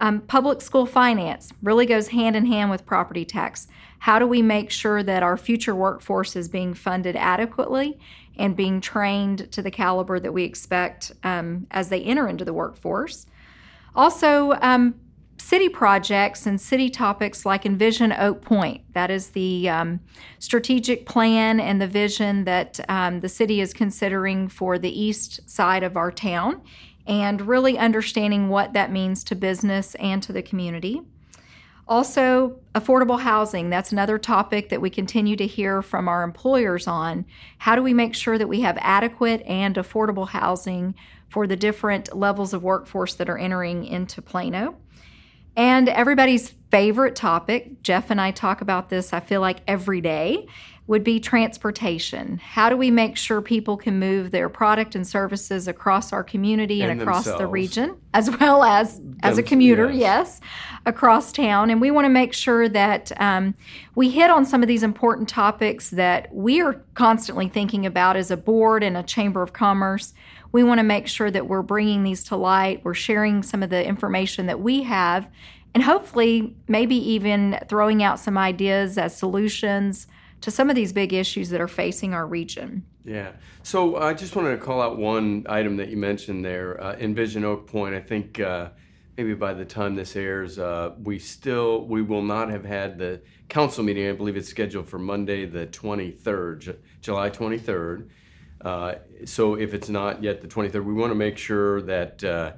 Um, 0.00 0.20
public 0.20 0.60
school 0.60 0.86
finance 0.86 1.52
really 1.60 1.86
goes 1.86 2.08
hand 2.08 2.36
in 2.36 2.46
hand 2.46 2.70
with 2.70 2.86
property 2.86 3.24
tax. 3.24 3.66
How 3.98 4.18
do 4.18 4.26
we 4.26 4.42
make 4.42 4.70
sure 4.70 5.02
that 5.02 5.22
our 5.22 5.36
future 5.36 5.74
workforce 5.74 6.36
is 6.36 6.48
being 6.48 6.74
funded 6.74 7.16
adequately 7.16 7.98
and 8.38 8.56
being 8.56 8.80
trained 8.80 9.50
to 9.52 9.62
the 9.62 9.70
caliber 9.70 10.20
that 10.20 10.32
we 10.32 10.44
expect 10.44 11.12
um, 11.24 11.66
as 11.70 11.88
they 11.88 12.02
enter 12.02 12.28
into 12.28 12.44
the 12.44 12.52
workforce. 12.52 13.26
Also, 13.94 14.52
um, 14.60 14.94
city 15.38 15.68
projects 15.68 16.46
and 16.46 16.60
city 16.60 16.90
topics 16.90 17.46
like 17.46 17.64
Envision 17.64 18.12
Oak 18.12 18.42
Point. 18.42 18.82
That 18.92 19.10
is 19.10 19.30
the 19.30 19.68
um, 19.68 20.00
strategic 20.38 21.06
plan 21.06 21.60
and 21.60 21.80
the 21.80 21.86
vision 21.86 22.44
that 22.44 22.80
um, 22.88 23.20
the 23.20 23.28
city 23.28 23.60
is 23.60 23.72
considering 23.72 24.48
for 24.48 24.78
the 24.78 25.00
east 25.00 25.48
side 25.48 25.82
of 25.82 25.96
our 25.96 26.10
town, 26.10 26.62
and 27.06 27.40
really 27.42 27.78
understanding 27.78 28.48
what 28.48 28.72
that 28.72 28.90
means 28.90 29.22
to 29.24 29.34
business 29.34 29.94
and 29.96 30.22
to 30.24 30.32
the 30.32 30.42
community. 30.42 31.00
Also, 31.88 32.58
affordable 32.74 33.20
housing. 33.20 33.70
That's 33.70 33.92
another 33.92 34.18
topic 34.18 34.70
that 34.70 34.80
we 34.80 34.90
continue 34.90 35.36
to 35.36 35.46
hear 35.46 35.82
from 35.82 36.08
our 36.08 36.24
employers 36.24 36.88
on. 36.88 37.24
How 37.58 37.76
do 37.76 37.82
we 37.82 37.94
make 37.94 38.14
sure 38.14 38.38
that 38.38 38.48
we 38.48 38.62
have 38.62 38.76
adequate 38.80 39.42
and 39.42 39.76
affordable 39.76 40.28
housing 40.28 40.96
for 41.28 41.46
the 41.46 41.54
different 41.54 42.16
levels 42.16 42.52
of 42.52 42.64
workforce 42.64 43.14
that 43.14 43.28
are 43.28 43.38
entering 43.38 43.84
into 43.84 44.20
Plano? 44.20 44.76
And 45.56 45.88
everybody's 45.88 46.54
favorite 46.70 47.14
topic, 47.14 47.82
Jeff 47.82 48.10
and 48.10 48.20
I 48.20 48.32
talk 48.32 48.60
about 48.60 48.90
this, 48.90 49.12
I 49.12 49.20
feel 49.20 49.40
like 49.40 49.60
every 49.68 50.00
day, 50.00 50.48
would 50.86 51.02
be 51.02 51.18
transportation. 51.18 52.38
How 52.38 52.68
do 52.68 52.76
we 52.76 52.92
make 52.92 53.16
sure 53.16 53.42
people 53.42 53.76
can 53.76 53.98
move 53.98 54.30
their 54.30 54.48
product 54.48 54.94
and 54.94 55.04
services 55.06 55.66
across 55.66 56.12
our 56.12 56.22
community 56.22 56.80
and, 56.80 56.92
and 56.92 57.00
across 57.00 57.24
themselves. 57.24 57.40
the 57.40 57.46
region, 57.48 57.96
as 58.14 58.30
well 58.38 58.62
as 58.62 58.98
Them, 58.98 59.18
as 59.22 59.36
a 59.36 59.42
commuter, 59.42 59.90
yes. 59.90 59.98
yes. 59.98 60.40
across 60.86 61.32
town? 61.32 61.70
And 61.70 61.80
we 61.80 61.90
want 61.90 62.04
to 62.04 62.10
make 62.10 62.32
sure 62.32 62.68
that 62.68 63.10
um, 63.20 63.54
we 63.96 64.10
hit 64.10 64.30
on 64.30 64.44
some 64.44 64.62
of 64.62 64.68
these 64.68 64.84
important 64.84 65.28
topics 65.28 65.90
that 65.90 66.32
we 66.32 66.60
are 66.60 66.80
constantly 66.94 67.48
thinking 67.48 67.84
about 67.84 68.16
as 68.16 68.30
a 68.30 68.36
board 68.36 68.84
and 68.84 68.96
a 68.96 69.02
chamber 69.02 69.42
of 69.42 69.52
commerce. 69.52 70.14
We 70.52 70.62
want 70.62 70.78
to 70.78 70.84
make 70.84 71.08
sure 71.08 71.32
that 71.32 71.48
we're 71.48 71.62
bringing 71.62 72.04
these 72.04 72.22
to 72.24 72.36
light. 72.36 72.84
We're 72.84 72.94
sharing 72.94 73.42
some 73.42 73.64
of 73.64 73.70
the 73.70 73.84
information 73.84 74.46
that 74.46 74.60
we 74.60 74.84
have, 74.84 75.28
and 75.74 75.82
hopefully, 75.82 76.56
maybe 76.68 76.96
even 76.96 77.58
throwing 77.68 78.02
out 78.04 78.20
some 78.20 78.38
ideas 78.38 78.96
as 78.96 79.14
solutions 79.14 80.06
to 80.40 80.50
some 80.50 80.70
of 80.70 80.76
these 80.76 80.92
big 80.92 81.12
issues 81.12 81.50
that 81.50 81.60
are 81.60 81.68
facing 81.68 82.14
our 82.14 82.26
region. 82.26 82.84
Yeah. 83.04 83.32
So 83.62 83.96
I 83.96 84.14
just 84.14 84.34
wanted 84.36 84.50
to 84.50 84.58
call 84.58 84.80
out 84.80 84.98
one 84.98 85.46
item 85.48 85.76
that 85.76 85.88
you 85.88 85.96
mentioned 85.96 86.44
there, 86.44 86.82
uh, 86.82 86.96
Envision 86.96 87.44
Oak 87.44 87.66
Point. 87.66 87.94
I 87.94 88.00
think 88.00 88.40
uh, 88.40 88.70
maybe 89.16 89.34
by 89.34 89.54
the 89.54 89.64
time 89.64 89.94
this 89.94 90.16
airs, 90.16 90.58
uh, 90.58 90.92
we 91.02 91.18
still 91.18 91.84
we 91.86 92.02
will 92.02 92.22
not 92.22 92.50
have 92.50 92.64
had 92.64 92.98
the 92.98 93.22
council 93.48 93.84
meeting. 93.84 94.08
I 94.08 94.12
believe 94.12 94.36
it's 94.36 94.48
scheduled 94.48 94.88
for 94.88 94.98
Monday, 94.98 95.46
the 95.46 95.66
23rd, 95.66 96.58
J- 96.58 96.76
July 97.00 97.30
23rd. 97.30 98.08
Uh, 98.60 98.94
so 99.24 99.54
if 99.54 99.72
it's 99.72 99.88
not 99.88 100.22
yet 100.22 100.42
the 100.42 100.48
23rd, 100.48 100.84
we 100.84 100.94
want 100.94 101.10
to 101.10 101.16
make 101.16 101.38
sure 101.38 101.82
that. 101.82 102.22
Uh, 102.22 102.52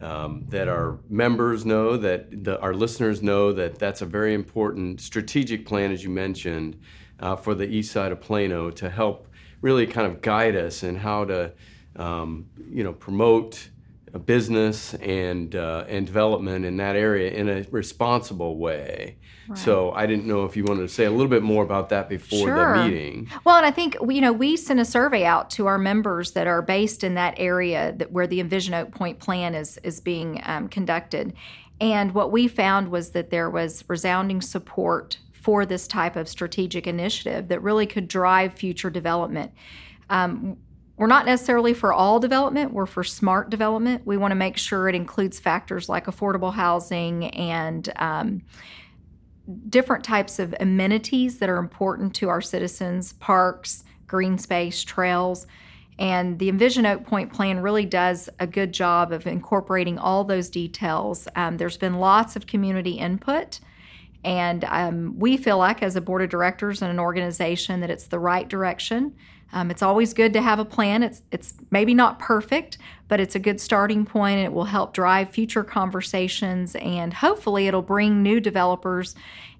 um, 0.00 0.46
that 0.48 0.66
our 0.68 0.98
members 1.08 1.64
know, 1.64 1.96
that 1.96 2.44
the, 2.44 2.60
our 2.60 2.74
listeners 2.74 3.22
know 3.22 3.52
that 3.52 3.78
that's 3.78 4.02
a 4.02 4.06
very 4.06 4.34
important 4.34 5.00
strategic 5.00 5.64
plan, 5.64 5.92
as 5.92 6.02
you 6.02 6.10
mentioned, 6.10 6.76
uh, 7.22 7.36
for 7.36 7.54
the 7.54 7.66
east 7.66 7.92
side 7.92 8.12
of 8.12 8.20
Plano 8.20 8.70
to 8.72 8.90
help 8.90 9.28
really 9.62 9.86
kind 9.86 10.06
of 10.06 10.20
guide 10.20 10.56
us 10.56 10.82
in 10.82 10.96
how 10.96 11.24
to, 11.24 11.52
um, 11.96 12.46
you 12.70 12.82
know, 12.82 12.92
promote 12.92 13.70
a 14.14 14.18
business 14.18 14.92
and 14.94 15.54
uh, 15.54 15.84
and 15.88 16.04
development 16.04 16.66
in 16.66 16.76
that 16.76 16.96
area 16.96 17.30
in 17.30 17.48
a 17.48 17.64
responsible 17.70 18.58
way. 18.58 19.16
Right. 19.48 19.58
So 19.58 19.92
I 19.92 20.06
didn't 20.06 20.26
know 20.26 20.44
if 20.44 20.56
you 20.56 20.64
wanted 20.64 20.82
to 20.82 20.88
say 20.88 21.04
a 21.04 21.10
little 21.10 21.28
bit 21.28 21.42
more 21.42 21.64
about 21.64 21.88
that 21.88 22.08
before 22.08 22.48
sure. 22.48 22.76
the 22.76 22.84
meeting. 22.84 23.30
Well, 23.44 23.56
and 23.56 23.64
I 23.64 23.70
think 23.70 23.96
you 24.06 24.20
know 24.20 24.32
we 24.32 24.56
sent 24.56 24.80
a 24.80 24.84
survey 24.84 25.24
out 25.24 25.48
to 25.50 25.66
our 25.66 25.78
members 25.78 26.32
that 26.32 26.46
are 26.46 26.60
based 26.60 27.04
in 27.04 27.14
that 27.14 27.34
area 27.38 27.94
that 27.96 28.12
where 28.12 28.26
the 28.26 28.40
Envision 28.40 28.74
Oak 28.74 28.90
Point 28.92 29.18
plan 29.18 29.54
is 29.54 29.78
is 29.78 30.00
being 30.00 30.42
um, 30.44 30.68
conducted, 30.68 31.32
and 31.80 32.12
what 32.12 32.30
we 32.32 32.48
found 32.48 32.88
was 32.88 33.10
that 33.10 33.30
there 33.30 33.48
was 33.48 33.84
resounding 33.88 34.42
support 34.42 35.18
for 35.42 35.66
this 35.66 35.88
type 35.88 36.14
of 36.14 36.28
strategic 36.28 36.86
initiative 36.86 37.48
that 37.48 37.60
really 37.62 37.84
could 37.84 38.06
drive 38.06 38.54
future 38.54 38.90
development. 38.90 39.50
Um, 40.08 40.56
we're 40.96 41.08
not 41.08 41.26
necessarily 41.26 41.74
for 41.74 41.92
all 41.92 42.20
development, 42.20 42.72
we're 42.72 42.86
for 42.86 43.02
smart 43.02 43.50
development. 43.50 44.06
We 44.06 44.16
want 44.16 44.30
to 44.30 44.36
make 44.36 44.56
sure 44.56 44.88
it 44.88 44.94
includes 44.94 45.40
factors 45.40 45.88
like 45.88 46.06
affordable 46.06 46.54
housing 46.54 47.26
and 47.30 47.92
um, 47.96 48.42
different 49.68 50.04
types 50.04 50.38
of 50.38 50.54
amenities 50.60 51.38
that 51.40 51.48
are 51.48 51.56
important 51.56 52.14
to 52.16 52.28
our 52.28 52.40
citizens, 52.40 53.14
parks, 53.14 53.82
green 54.06 54.38
space, 54.38 54.84
trails. 54.84 55.48
And 55.98 56.38
the 56.38 56.48
Envision 56.50 56.86
Oak 56.86 57.04
Point 57.04 57.32
plan 57.32 57.58
really 57.58 57.84
does 57.84 58.28
a 58.38 58.46
good 58.46 58.72
job 58.72 59.10
of 59.10 59.26
incorporating 59.26 59.98
all 59.98 60.22
those 60.22 60.50
details. 60.50 61.26
Um, 61.34 61.56
there's 61.56 61.78
been 61.78 61.94
lots 61.94 62.36
of 62.36 62.46
community 62.46 62.92
input. 62.92 63.58
And 64.24 64.64
um, 64.64 65.18
we 65.18 65.36
feel 65.36 65.58
like, 65.58 65.82
as 65.82 65.96
a 65.96 66.00
board 66.00 66.22
of 66.22 66.30
directors 66.30 66.80
and 66.80 66.90
an 66.90 67.00
organization, 67.00 67.80
that 67.80 67.90
it's 67.90 68.06
the 68.06 68.18
right 68.18 68.48
direction. 68.48 69.14
Um, 69.52 69.70
it's 69.70 69.82
always 69.82 70.14
good 70.14 70.32
to 70.32 70.40
have 70.40 70.58
a 70.58 70.64
plan. 70.64 71.02
It's 71.02 71.22
it's 71.30 71.54
maybe 71.70 71.92
not 71.92 72.18
perfect, 72.18 72.78
but 73.08 73.20
it's 73.20 73.34
a 73.34 73.38
good 73.38 73.60
starting 73.60 74.06
point, 74.06 74.38
and 74.38 74.46
it 74.46 74.52
will 74.52 74.64
help 74.64 74.94
drive 74.94 75.30
future 75.30 75.64
conversations. 75.64 76.74
And 76.76 77.12
hopefully, 77.12 77.66
it'll 77.66 77.82
bring 77.82 78.22
new 78.22 78.40
developers 78.40 79.14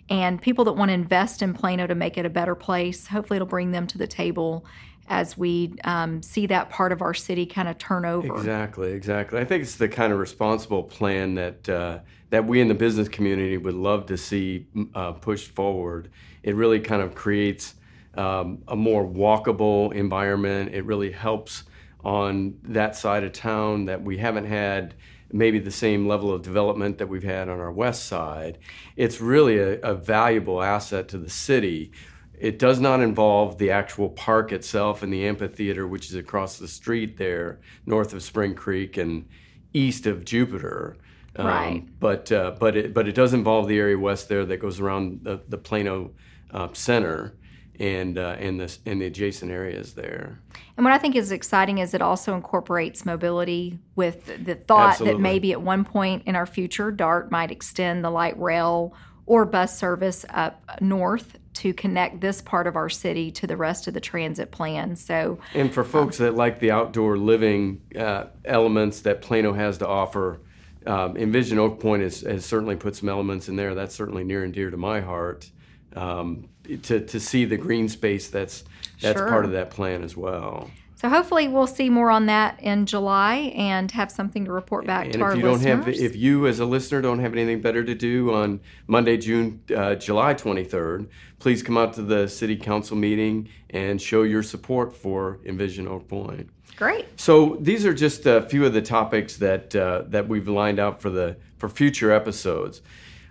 and 0.09 0.41
people 0.41 0.65
that 0.65 0.73
want 0.73 0.89
to 0.91 0.95
invest 0.95 1.43
in 1.43 1.55
Plano 1.55 1.87
to 1.87 1.95
make 1.95 2.17
it 2.17 2.25
a 2.25 2.31
better 2.31 2.55
place. 2.55 3.09
Hopefully, 3.09 3.37
it'll 3.37 3.47
bring 3.47 3.73
them 3.73 3.87
to 3.89 3.99
the 3.99 4.07
table 4.07 4.65
as 5.09 5.37
we 5.37 5.75
um, 5.85 6.23
see 6.23 6.47
that 6.47 6.71
part 6.71 6.93
of 6.93 7.03
our 7.03 7.15
city 7.15 7.47
kind 7.47 7.69
of 7.69 7.79
turn 7.79 8.05
over. 8.05 8.35
Exactly, 8.37 8.93
exactly. 8.93 9.41
I 9.41 9.45
think 9.45 9.63
it's 9.63 9.77
the 9.77 9.89
kind 9.89 10.13
of 10.13 10.19
responsible 10.19 10.83
plan 10.83 11.35
that 11.35 11.69
uh, 11.69 11.99
that 12.31 12.47
we 12.47 12.61
in 12.61 12.69
the 12.69 12.75
business 12.75 13.09
community 13.09 13.57
would 13.57 13.75
love 13.75 14.07
to 14.07 14.17
see 14.17 14.67
uh, 14.95 15.13
pushed 15.13 15.51
forward. 15.51 16.11
It 16.43 16.55
really 16.55 16.81
kind 16.81 17.03
of 17.03 17.15
creates 17.15 17.75
um, 18.15 18.63
a 18.69 18.77
more 18.77 19.07
walkable 19.07 19.93
environment. 19.93 20.75
It 20.75 20.85
really 20.85 21.13
helps 21.13 21.65
on 22.05 22.59
that 22.65 22.97
side 22.97 23.23
of 23.23 23.33
town 23.33 23.85
that 23.85 24.03
we 24.03 24.19
haven't 24.19 24.47
had 24.47 24.95
maybe 25.33 25.59
the 25.59 25.71
same 25.71 26.07
level 26.07 26.33
of 26.33 26.43
development 26.43 26.99
that 26.99 27.09
we've 27.09 27.23
had 27.23 27.49
on 27.49 27.59
our 27.59 27.73
west 27.73 28.07
side. 28.07 28.59
It's 28.97 29.21
really 29.21 29.59
a, 29.59 29.81
a 29.81 29.95
valuable 29.95 30.63
asset 30.63 31.09
to 31.09 31.19
the 31.19 31.31
city 31.31 31.93
it 32.43 32.59
does 32.59 32.81
not 32.81 33.01
involve 33.01 33.59
the 33.59 33.71
actual 33.71 34.09
park 34.09 34.51
itself 34.51 35.05
and 35.05 35.13
the 35.13 35.25
amphitheater, 35.25 35.87
which 35.87 36.09
is 36.09 36.17
across 36.17 36.59
the 36.59 36.67
street 36.67 37.17
there, 37.17 37.61
north 37.87 38.13
of 38.13 38.21
Spring 38.21 38.53
Creek 38.57 38.97
and 38.97 39.29
east 39.73 40.07
of 40.07 40.25
Jupiter. 40.25 40.97
Um, 41.37 41.47
right. 41.47 42.01
But 42.01 42.33
uh, 42.33 42.57
but 42.59 42.77
it 42.77 42.93
but 42.93 43.07
it 43.07 43.15
does 43.15 43.33
involve 43.33 43.69
the 43.69 43.79
area 43.79 43.97
west 43.97 44.29
there 44.29 44.45
that 44.45 44.57
goes 44.57 44.81
around 44.81 45.21
the, 45.23 45.41
the 45.49 45.57
Plano 45.57 46.11
uh, 46.51 46.67
center 46.73 47.37
and 47.79 48.19
uh, 48.19 48.35
and 48.41 48.59
the 48.59 48.77
and 48.87 49.01
the 49.01 49.07
adjacent 49.07 49.53
areas 49.53 49.95
there. 49.95 50.41
And 50.77 50.83
what 50.85 50.93
I 50.93 50.99
think 50.99 51.15
is 51.15 51.31
exciting 51.31 51.79
is 51.79 51.95
it 51.95 52.03
also 52.03 52.35
incorporates 52.35 53.07
mobility 53.07 53.79
with 53.95 54.45
the 54.45 54.57
thought 54.57 54.91
Absolutely. 54.91 55.15
that 55.15 55.23
maybe 55.23 55.53
at 55.53 55.63
one 55.63 55.85
point 55.85 56.25
in 56.27 56.35
our 56.35 56.47
future, 56.47 56.91
DART 56.91 57.31
might 57.31 57.53
extend 57.53 58.05
the 58.05 58.11
light 58.11 58.37
rail 58.37 58.93
or 59.27 59.45
bus 59.45 59.79
service 59.79 60.25
up 60.31 60.61
north 60.81 61.39
to 61.55 61.75
connect 61.75 62.21
this 62.21 62.41
part 62.41 62.67
of 62.67 62.77
our 62.77 62.89
city 62.89 63.31
to 63.31 63.47
the 63.47 63.57
rest 63.57 63.87
of 63.87 63.95
the 63.95 64.01
transit 64.01 64.51
plan. 64.51 64.97
So, 64.97 65.39
and 65.55 65.73
for 65.73 65.85
folks 65.85 66.19
um, 66.21 66.27
that 66.27 66.35
like 66.35 66.61
the 66.61 66.71
outdoor 66.71 67.17
living 67.17 67.83
uh, 67.99 68.27
elements 68.45 69.01
that 69.01 69.23
Plano 69.23 69.53
has 69.53 69.79
to 69.79 69.87
offer, 69.87 70.41
um, 70.87 71.17
Envision 71.17 71.59
Oak 71.59 71.79
Point 71.79 72.03
has, 72.03 72.23
has, 72.23 72.45
certainly 72.45 72.77
put 72.77 72.97
some 72.97 73.09
elements 73.09 73.49
in 73.49 73.57
there. 73.57 73.75
That's 73.75 73.95
certainly 73.95 74.25
near 74.25 74.45
and 74.45 74.53
dear 74.53 74.71
to 74.71 74.77
my 74.77 75.01
heart. 75.01 75.51
Um, 75.95 76.49
to, 76.85 77.01
to 77.01 77.21
see 77.21 77.45
the 77.45 77.59
green 77.59 77.89
space 77.89 78.29
that's 78.29 78.65
that's 79.01 79.19
sure. 79.19 79.29
part 79.29 79.45
of 79.45 79.53
that 79.53 79.71
plan 79.71 80.03
as 80.03 80.17
well. 80.17 80.71
So 81.03 81.09
hopefully 81.09 81.49
we'll 81.49 81.67
see 81.67 81.91
more 81.91 82.13
on 82.13 82.27
that 82.27 82.63
in 82.63 82.87
July 82.87 83.53
and 83.57 83.91
have 83.91 84.09
something 84.13 84.45
to 84.45 84.53
report 84.53 84.87
back 84.87 85.07
and 85.07 85.15
to 85.15 85.21
our 85.23 85.37
you 85.37 85.43
listeners. 85.43 85.65
Don't 85.65 85.85
have, 85.85 85.89
if 85.89 86.15
you 86.15 86.47
as 86.47 86.61
a 86.61 86.65
listener 86.65 87.03
don't 87.03 87.19
have 87.19 87.33
anything 87.33 87.61
better 87.61 87.83
to 87.83 87.93
do 87.93 88.33
on 88.33 88.61
Monday, 88.87 89.17
June, 89.17 89.61
uh, 89.77 89.97
July 89.97 90.33
23rd, 90.33 91.09
please 91.41 91.61
come 91.61 91.77
out 91.77 91.93
to 91.95 92.03
the 92.03 92.29
city 92.29 92.55
council 92.55 92.97
meeting 92.97 93.49
and 93.71 94.01
show 94.01 94.23
your 94.23 94.45
support 94.45 94.95
for 94.95 95.41
Envision 95.45 95.89
Oak 95.89 96.07
Point. 96.07 96.49
Great. 96.77 97.21
So 97.21 97.57
these 97.61 97.85
are 97.85 97.95
just 97.95 98.25
a 98.27 98.43
few 98.43 98.65
of 98.65 98.73
the 98.73 98.81
topics 98.81 99.39
that 99.39 99.75
uh, 99.75 100.05
that 100.07 100.29
we've 100.29 100.47
lined 100.47 100.79
out 100.79 101.03
for 101.03 101.11
the 101.11 101.37
for 101.59 101.69
future 101.69 102.13
episodes. 102.13 102.81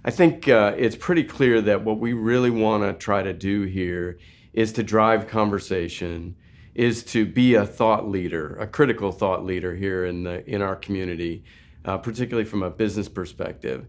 I 0.04 0.12
think 0.12 0.50
uh, 0.50 0.76
it's 0.78 0.98
pretty 0.98 1.24
clear 1.24 1.62
that 1.62 1.86
what 1.86 2.00
we 2.00 2.12
really 2.12 2.50
want 2.50 2.84
to 2.84 2.92
try 3.02 3.24
to 3.24 3.32
do 3.32 3.62
here 3.62 4.20
is 4.52 4.74
to 4.74 4.84
drive 4.84 5.30
conversation 5.30 6.36
is 6.74 7.04
to 7.04 7.26
be 7.26 7.54
a 7.54 7.66
thought 7.66 8.08
leader, 8.08 8.56
a 8.58 8.68
critical 8.68 9.12
thought 9.12 9.46
leader 9.46 9.76
here 9.76 10.06
in 10.06 10.24
the 10.24 10.48
in 10.50 10.62
our 10.62 10.76
community, 10.76 11.44
uh, 11.86 11.98
particularly 11.98 12.48
from 12.48 12.64
a 12.64 12.70
business 12.70 13.10
perspective. 13.10 13.88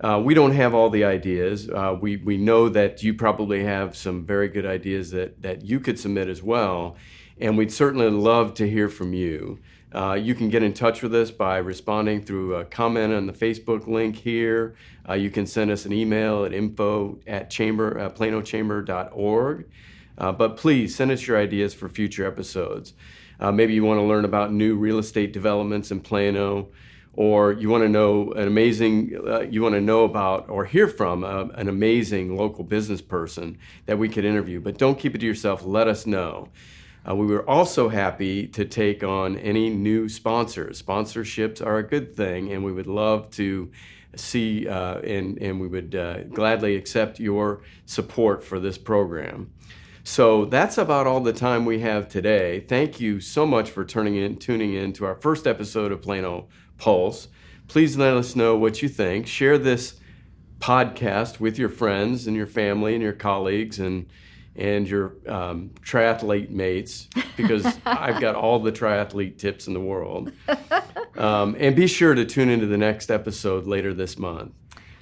Uh, 0.00 0.20
we 0.22 0.34
don't 0.34 0.52
have 0.52 0.74
all 0.74 0.90
the 0.90 1.04
ideas. 1.04 1.68
Uh, 1.68 1.96
we 2.00 2.16
we 2.16 2.36
know 2.36 2.68
that 2.68 3.02
you 3.02 3.14
probably 3.14 3.64
have 3.64 3.96
some 3.96 4.24
very 4.24 4.48
good 4.48 4.66
ideas 4.66 5.10
that 5.10 5.42
that 5.42 5.62
you 5.62 5.78
could 5.78 5.98
submit 5.98 6.28
as 6.28 6.42
well, 6.42 6.96
and 7.40 7.56
we'd 7.56 7.72
certainly 7.72 8.10
love 8.10 8.54
to 8.54 8.68
hear 8.68 8.88
from 8.88 9.12
you. 9.12 9.58
Uh, 9.94 10.14
you 10.14 10.34
can 10.34 10.48
get 10.48 10.62
in 10.62 10.72
touch 10.72 11.02
with 11.02 11.14
us 11.14 11.30
by 11.30 11.58
responding 11.58 12.24
through 12.24 12.54
a 12.54 12.64
comment 12.64 13.12
on 13.12 13.26
the 13.26 13.32
Facebook 13.32 13.86
link 13.86 14.16
here. 14.16 14.74
Uh, 15.06 15.12
you 15.12 15.28
can 15.30 15.46
send 15.46 15.70
us 15.70 15.84
an 15.84 15.92
email 15.92 16.44
at 16.46 16.54
info 16.54 17.18
at 17.26 17.50
chamber, 17.50 17.98
uh, 17.98 18.08
planochamber.org. 18.08 19.66
Uh, 20.18 20.32
but 20.32 20.56
please 20.56 20.94
send 20.94 21.10
us 21.10 21.26
your 21.26 21.38
ideas 21.38 21.74
for 21.74 21.88
future 21.88 22.26
episodes. 22.26 22.94
Uh, 23.40 23.50
maybe 23.50 23.74
you 23.74 23.84
want 23.84 23.98
to 23.98 24.04
learn 24.04 24.24
about 24.24 24.52
new 24.52 24.76
real 24.76 24.98
estate 24.98 25.32
developments 25.32 25.90
in 25.90 26.00
Plano, 26.00 26.68
or 27.14 27.52
you 27.52 27.68
want 27.68 27.82
to 27.82 27.88
know 27.88 28.30
an 28.32 28.46
amazing, 28.46 29.18
uh, 29.26 29.40
you 29.40 29.62
want 29.62 29.74
to 29.74 29.80
know 29.80 30.04
about 30.04 30.48
or 30.48 30.64
hear 30.64 30.86
from 30.86 31.24
uh, 31.24 31.46
an 31.54 31.68
amazing 31.68 32.36
local 32.36 32.64
business 32.64 33.02
person 33.02 33.58
that 33.86 33.98
we 33.98 34.08
could 34.08 34.24
interview. 34.24 34.60
But 34.60 34.78
don't 34.78 34.98
keep 34.98 35.14
it 35.14 35.18
to 35.18 35.26
yourself. 35.26 35.64
Let 35.64 35.88
us 35.88 36.06
know. 36.06 36.48
Uh, 37.08 37.16
we 37.16 37.26
were 37.26 37.48
also 37.50 37.88
happy 37.88 38.46
to 38.46 38.64
take 38.64 39.02
on 39.02 39.36
any 39.38 39.68
new 39.68 40.08
sponsors. 40.08 40.80
Sponsorships 40.80 41.64
are 41.64 41.78
a 41.78 41.82
good 41.82 42.14
thing, 42.14 42.52
and 42.52 42.62
we 42.64 42.72
would 42.72 42.86
love 42.86 43.28
to 43.30 43.72
see 44.14 44.68
uh, 44.68 44.98
and, 44.98 45.38
and 45.38 45.60
we 45.60 45.66
would 45.66 46.30
gladly 46.32 46.76
accept 46.76 47.18
your 47.18 47.62
support 47.86 48.44
for 48.44 48.60
this 48.60 48.78
program. 48.78 49.50
So 50.04 50.46
that's 50.46 50.78
about 50.78 51.06
all 51.06 51.20
the 51.20 51.32
time 51.32 51.64
we 51.64 51.80
have 51.80 52.08
today. 52.08 52.60
Thank 52.60 53.00
you 53.00 53.20
so 53.20 53.46
much 53.46 53.70
for 53.70 53.84
turning 53.84 54.16
in, 54.16 54.36
tuning 54.36 54.74
in 54.74 54.92
to 54.94 55.04
our 55.04 55.14
first 55.14 55.46
episode 55.46 55.92
of 55.92 56.02
Plano 56.02 56.48
Pulse. 56.76 57.28
Please 57.68 57.96
let 57.96 58.14
us 58.14 58.34
know 58.34 58.56
what 58.56 58.82
you 58.82 58.88
think. 58.88 59.26
Share 59.26 59.58
this 59.58 60.00
podcast 60.58 61.40
with 61.40 61.58
your 61.58 61.68
friends 61.68 62.26
and 62.26 62.36
your 62.36 62.46
family 62.46 62.94
and 62.94 63.02
your 63.02 63.12
colleagues 63.12 63.78
and 63.78 64.08
and 64.54 64.86
your 64.86 65.14
um, 65.26 65.70
triathlete 65.80 66.50
mates 66.50 67.08
because 67.38 67.64
I've 67.86 68.20
got 68.20 68.34
all 68.34 68.58
the 68.58 68.70
triathlete 68.70 69.38
tips 69.38 69.66
in 69.66 69.72
the 69.72 69.80
world. 69.80 70.30
Um, 71.16 71.56
and 71.58 71.74
be 71.74 71.86
sure 71.86 72.14
to 72.14 72.26
tune 72.26 72.50
into 72.50 72.66
the 72.66 72.76
next 72.76 73.10
episode 73.10 73.66
later 73.66 73.94
this 73.94 74.18
month. 74.18 74.52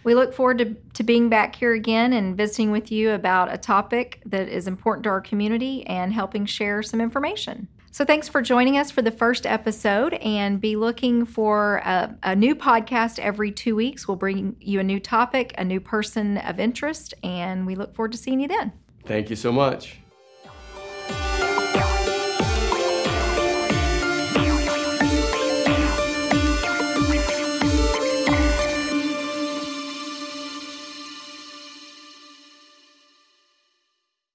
We 0.02 0.14
look 0.14 0.32
forward 0.32 0.58
to, 0.58 0.76
to 0.94 1.02
being 1.02 1.28
back 1.28 1.56
here 1.56 1.74
again 1.74 2.12
and 2.12 2.36
visiting 2.36 2.70
with 2.70 2.90
you 2.90 3.10
about 3.10 3.52
a 3.52 3.58
topic 3.58 4.22
that 4.26 4.48
is 4.48 4.66
important 4.66 5.04
to 5.04 5.10
our 5.10 5.20
community 5.20 5.86
and 5.86 6.12
helping 6.12 6.46
share 6.46 6.82
some 6.82 7.00
information. 7.00 7.68
So, 7.92 8.04
thanks 8.04 8.28
for 8.28 8.40
joining 8.40 8.78
us 8.78 8.92
for 8.92 9.02
the 9.02 9.10
first 9.10 9.46
episode 9.46 10.14
and 10.14 10.60
be 10.60 10.76
looking 10.76 11.24
for 11.24 11.78
a, 11.78 12.16
a, 12.22 12.36
new 12.36 12.54
podcast 12.54 13.18
every 13.18 13.50
two 13.50 13.74
weeks. 13.74 14.06
We'll 14.06 14.16
bring 14.16 14.54
you 14.60 14.78
a 14.78 14.84
new 14.84 15.00
topic, 15.00 15.52
a 15.58 15.64
new 15.64 15.80
person 15.80 16.38
of 16.38 16.60
interest, 16.60 17.14
and 17.24 17.66
we 17.66 17.74
look 17.74 17.94
forward 17.96 18.12
to 18.12 18.18
seeing 18.18 18.38
you 18.38 18.46
then. 18.46 18.72
Thank 19.04 19.28
you 19.28 19.34
so 19.34 19.50
much. 19.50 19.98